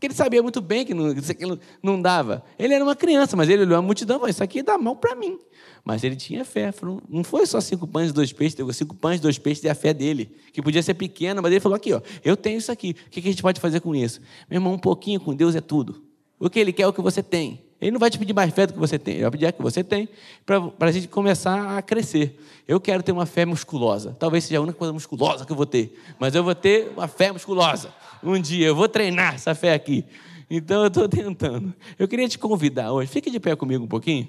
Porque 0.00 0.06
ele 0.06 0.14
sabia 0.14 0.42
muito 0.42 0.62
bem 0.62 0.86
que 0.86 0.94
não, 0.94 1.12
isso 1.12 1.30
aqui 1.30 1.44
não 1.82 2.00
dava. 2.00 2.42
Ele 2.58 2.72
era 2.72 2.82
uma 2.82 2.96
criança, 2.96 3.36
mas 3.36 3.50
ele 3.50 3.64
olhou 3.64 3.76
a 3.76 3.82
multidão 3.82 4.16
e 4.16 4.18
falou: 4.20 4.30
Isso 4.30 4.42
aqui 4.42 4.62
dá 4.62 4.78
mal 4.78 4.96
para 4.96 5.14
mim. 5.14 5.38
Mas 5.84 6.02
ele 6.02 6.16
tinha 6.16 6.42
fé. 6.42 6.72
Não 7.06 7.22
foi 7.22 7.44
só 7.44 7.60
cinco 7.60 7.86
pães 7.86 8.08
e 8.08 8.12
dois 8.14 8.32
peixes, 8.32 8.54
teve 8.54 8.72
cinco 8.72 8.96
pães 8.96 9.18
e 9.18 9.22
dois 9.22 9.36
peixes 9.36 9.62
e 9.62 9.68
a 9.68 9.74
fé 9.74 9.92
dele, 9.92 10.34
que 10.54 10.62
podia 10.62 10.82
ser 10.82 10.94
pequena, 10.94 11.42
mas 11.42 11.52
ele 11.52 11.60
falou: 11.60 11.76
Aqui, 11.76 11.92
ó, 11.92 12.00
eu 12.24 12.34
tenho 12.34 12.56
isso 12.56 12.72
aqui. 12.72 12.96
O 13.08 13.10
que 13.10 13.20
a 13.20 13.22
gente 13.24 13.42
pode 13.42 13.60
fazer 13.60 13.80
com 13.80 13.94
isso? 13.94 14.22
Meu 14.48 14.56
irmão, 14.56 14.72
um 14.72 14.78
pouquinho 14.78 15.20
com 15.20 15.34
Deus 15.34 15.54
é 15.54 15.60
tudo. 15.60 16.02
O 16.38 16.48
que 16.48 16.58
ele 16.58 16.72
quer 16.72 16.84
é 16.84 16.86
o 16.86 16.94
que 16.94 17.02
você 17.02 17.22
tem. 17.22 17.62
Ele 17.80 17.92
não 17.92 17.98
vai 17.98 18.10
te 18.10 18.18
pedir 18.18 18.34
mais 18.34 18.52
fé 18.52 18.66
do 18.66 18.74
que 18.74 18.78
você 18.78 18.98
tem, 18.98 19.14
ele 19.14 19.22
vai 19.22 19.30
pedir 19.30 19.46
o 19.46 19.52
que 19.52 19.62
você 19.62 19.82
tem 19.82 20.08
para 20.44 20.70
a 20.80 20.92
gente 20.92 21.08
começar 21.08 21.78
a 21.78 21.82
crescer. 21.82 22.38
Eu 22.68 22.78
quero 22.78 23.02
ter 23.02 23.10
uma 23.10 23.24
fé 23.24 23.46
musculosa. 23.46 24.14
Talvez 24.18 24.44
seja 24.44 24.58
a 24.58 24.62
única 24.62 24.76
coisa 24.76 24.92
musculosa 24.92 25.46
que 25.46 25.52
eu 25.52 25.56
vou 25.56 25.66
ter, 25.66 25.98
mas 26.18 26.34
eu 26.34 26.44
vou 26.44 26.54
ter 26.54 26.92
uma 26.94 27.08
fé 27.08 27.32
musculosa 27.32 27.92
um 28.22 28.38
dia. 28.38 28.66
Eu 28.66 28.76
vou 28.76 28.88
treinar 28.88 29.34
essa 29.34 29.54
fé 29.54 29.72
aqui. 29.72 30.04
Então 30.50 30.82
eu 30.82 30.88
estou 30.88 31.08
tentando. 31.08 31.72
Eu 31.98 32.06
queria 32.06 32.28
te 32.28 32.38
convidar 32.38 32.92
hoje, 32.92 33.10
fique 33.10 33.30
de 33.30 33.40
pé 33.40 33.56
comigo 33.56 33.84
um 33.84 33.88
pouquinho. 33.88 34.28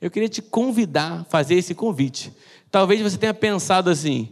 Eu 0.00 0.10
queria 0.10 0.28
te 0.28 0.40
convidar 0.40 1.20
a 1.20 1.24
fazer 1.24 1.54
esse 1.54 1.74
convite. 1.74 2.32
Talvez 2.70 3.00
você 3.00 3.18
tenha 3.18 3.34
pensado 3.34 3.90
assim: 3.90 4.28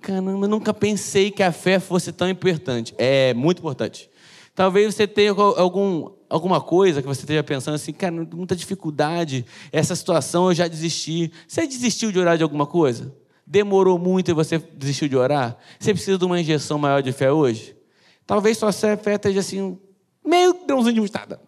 caramba, 0.00 0.30
eu 0.30 0.48
nunca 0.48 0.72
pensei 0.72 1.30
que 1.30 1.42
a 1.42 1.52
fé 1.52 1.80
fosse 1.80 2.12
tão 2.12 2.28
importante. 2.28 2.94
É 2.96 3.34
muito 3.34 3.58
importante. 3.58 4.08
Talvez 4.54 4.94
você 4.94 5.06
tenha 5.06 5.32
algum, 5.32 6.10
alguma 6.28 6.60
coisa 6.60 7.00
que 7.00 7.08
você 7.08 7.20
esteja 7.20 7.42
pensando 7.42 7.74
assim, 7.74 7.92
cara, 7.92 8.12
muita 8.12 8.56
dificuldade, 8.56 9.44
essa 9.72 9.94
situação 9.94 10.48
eu 10.48 10.54
já 10.54 10.68
desisti. 10.68 11.32
Você 11.46 11.66
desistiu 11.66 12.12
de 12.12 12.18
orar 12.18 12.36
de 12.36 12.42
alguma 12.42 12.66
coisa? 12.66 13.14
Demorou 13.46 13.98
muito 13.98 14.30
e 14.30 14.34
você 14.34 14.58
desistiu 14.58 15.08
de 15.08 15.16
orar? 15.16 15.56
Você 15.78 15.92
precisa 15.92 16.18
de 16.18 16.24
uma 16.24 16.40
injeção 16.40 16.78
maior 16.78 17.02
de 17.02 17.12
fé 17.12 17.30
hoje? 17.30 17.76
Talvez 18.26 18.58
sua 18.58 18.72
fé 18.72 19.14
esteja 19.14 19.40
assim, 19.40 19.78
meio 20.24 20.66
grãozinho 20.66 20.94
de 20.94 21.00
mostarda. 21.00 21.40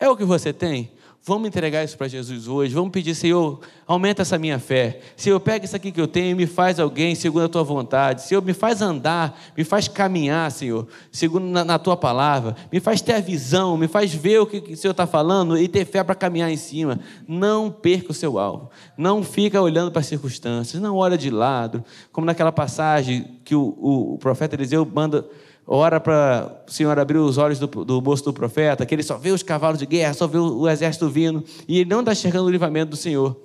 É 0.00 0.08
o 0.08 0.16
que 0.16 0.24
você 0.24 0.52
tem? 0.52 0.92
Vamos 1.24 1.46
entregar 1.46 1.84
isso 1.84 1.96
para 1.96 2.08
Jesus 2.08 2.48
hoje. 2.48 2.74
Vamos 2.74 2.90
pedir, 2.90 3.14
Senhor, 3.14 3.60
aumenta 3.86 4.22
essa 4.22 4.36
minha 4.36 4.58
fé. 4.58 4.98
Senhor, 5.16 5.38
pega 5.38 5.64
isso 5.64 5.76
aqui 5.76 5.92
que 5.92 6.00
eu 6.00 6.08
tenho 6.08 6.32
e 6.32 6.34
me 6.34 6.48
faz 6.48 6.80
alguém 6.80 7.14
segundo 7.14 7.44
a 7.44 7.48
tua 7.48 7.62
vontade. 7.62 8.22
Senhor, 8.22 8.42
me 8.42 8.52
faz 8.52 8.82
andar, 8.82 9.40
me 9.56 9.62
faz 9.62 9.86
caminhar, 9.86 10.50
Senhor, 10.50 10.88
segundo 11.12 11.46
na, 11.46 11.64
na 11.64 11.78
tua 11.78 11.96
palavra. 11.96 12.56
Me 12.72 12.80
faz 12.80 13.00
ter 13.00 13.12
a 13.12 13.20
visão, 13.20 13.76
me 13.76 13.86
faz 13.86 14.12
ver 14.12 14.40
o 14.40 14.46
que, 14.46 14.60
que 14.60 14.72
o 14.72 14.76
Senhor 14.76 14.90
está 14.90 15.06
falando 15.06 15.56
e 15.56 15.68
ter 15.68 15.84
fé 15.84 16.02
para 16.02 16.16
caminhar 16.16 16.50
em 16.50 16.56
cima. 16.56 16.98
Não 17.28 17.70
perca 17.70 18.10
o 18.10 18.14
seu 18.14 18.36
alvo. 18.36 18.68
Não 18.98 19.22
fica 19.22 19.62
olhando 19.62 19.92
para 19.92 20.00
as 20.00 20.06
circunstâncias. 20.06 20.82
Não 20.82 20.96
olha 20.96 21.16
de 21.16 21.30
lado. 21.30 21.84
Como 22.10 22.26
naquela 22.26 22.50
passagem 22.50 23.38
que 23.44 23.54
o, 23.54 23.76
o, 23.78 24.14
o 24.14 24.18
profeta 24.18 24.56
Eliseu 24.56 24.84
manda 24.84 25.24
ora 25.66 26.00
para 26.00 26.62
o 26.66 26.70
Senhor 26.70 26.98
abrir 26.98 27.18
os 27.18 27.38
olhos 27.38 27.58
do, 27.58 27.66
do 27.66 28.00
moço 28.00 28.24
do 28.24 28.32
profeta, 28.32 28.84
que 28.84 28.94
ele 28.94 29.02
só 29.02 29.16
vê 29.16 29.30
os 29.30 29.42
cavalos 29.42 29.78
de 29.78 29.86
guerra, 29.86 30.14
só 30.14 30.26
vê 30.26 30.38
o, 30.38 30.60
o 30.60 30.68
exército 30.68 31.08
vindo, 31.08 31.44
e 31.68 31.80
ele 31.80 31.90
não 31.90 32.00
está 32.00 32.12
enxergando 32.12 32.46
o 32.46 32.50
livramento 32.50 32.90
do 32.90 32.96
Senhor. 32.96 33.36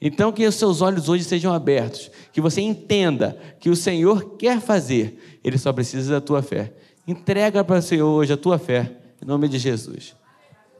Então, 0.00 0.30
que 0.30 0.46
os 0.46 0.54
seus 0.54 0.80
olhos 0.80 1.08
hoje 1.08 1.24
sejam 1.24 1.52
abertos, 1.52 2.10
que 2.32 2.40
você 2.40 2.60
entenda 2.60 3.36
que 3.58 3.68
o 3.68 3.76
Senhor 3.76 4.36
quer 4.36 4.60
fazer, 4.60 5.38
ele 5.42 5.58
só 5.58 5.72
precisa 5.72 6.12
da 6.12 6.20
tua 6.20 6.40
fé. 6.42 6.72
Entrega 7.06 7.64
para 7.64 7.78
o 7.78 7.82
Senhor 7.82 8.08
hoje 8.08 8.32
a 8.32 8.36
tua 8.36 8.58
fé, 8.58 8.92
em 9.20 9.26
nome 9.26 9.48
de 9.48 9.58
Jesus. 9.58 10.14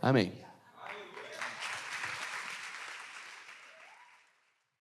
Amém. 0.01 0.48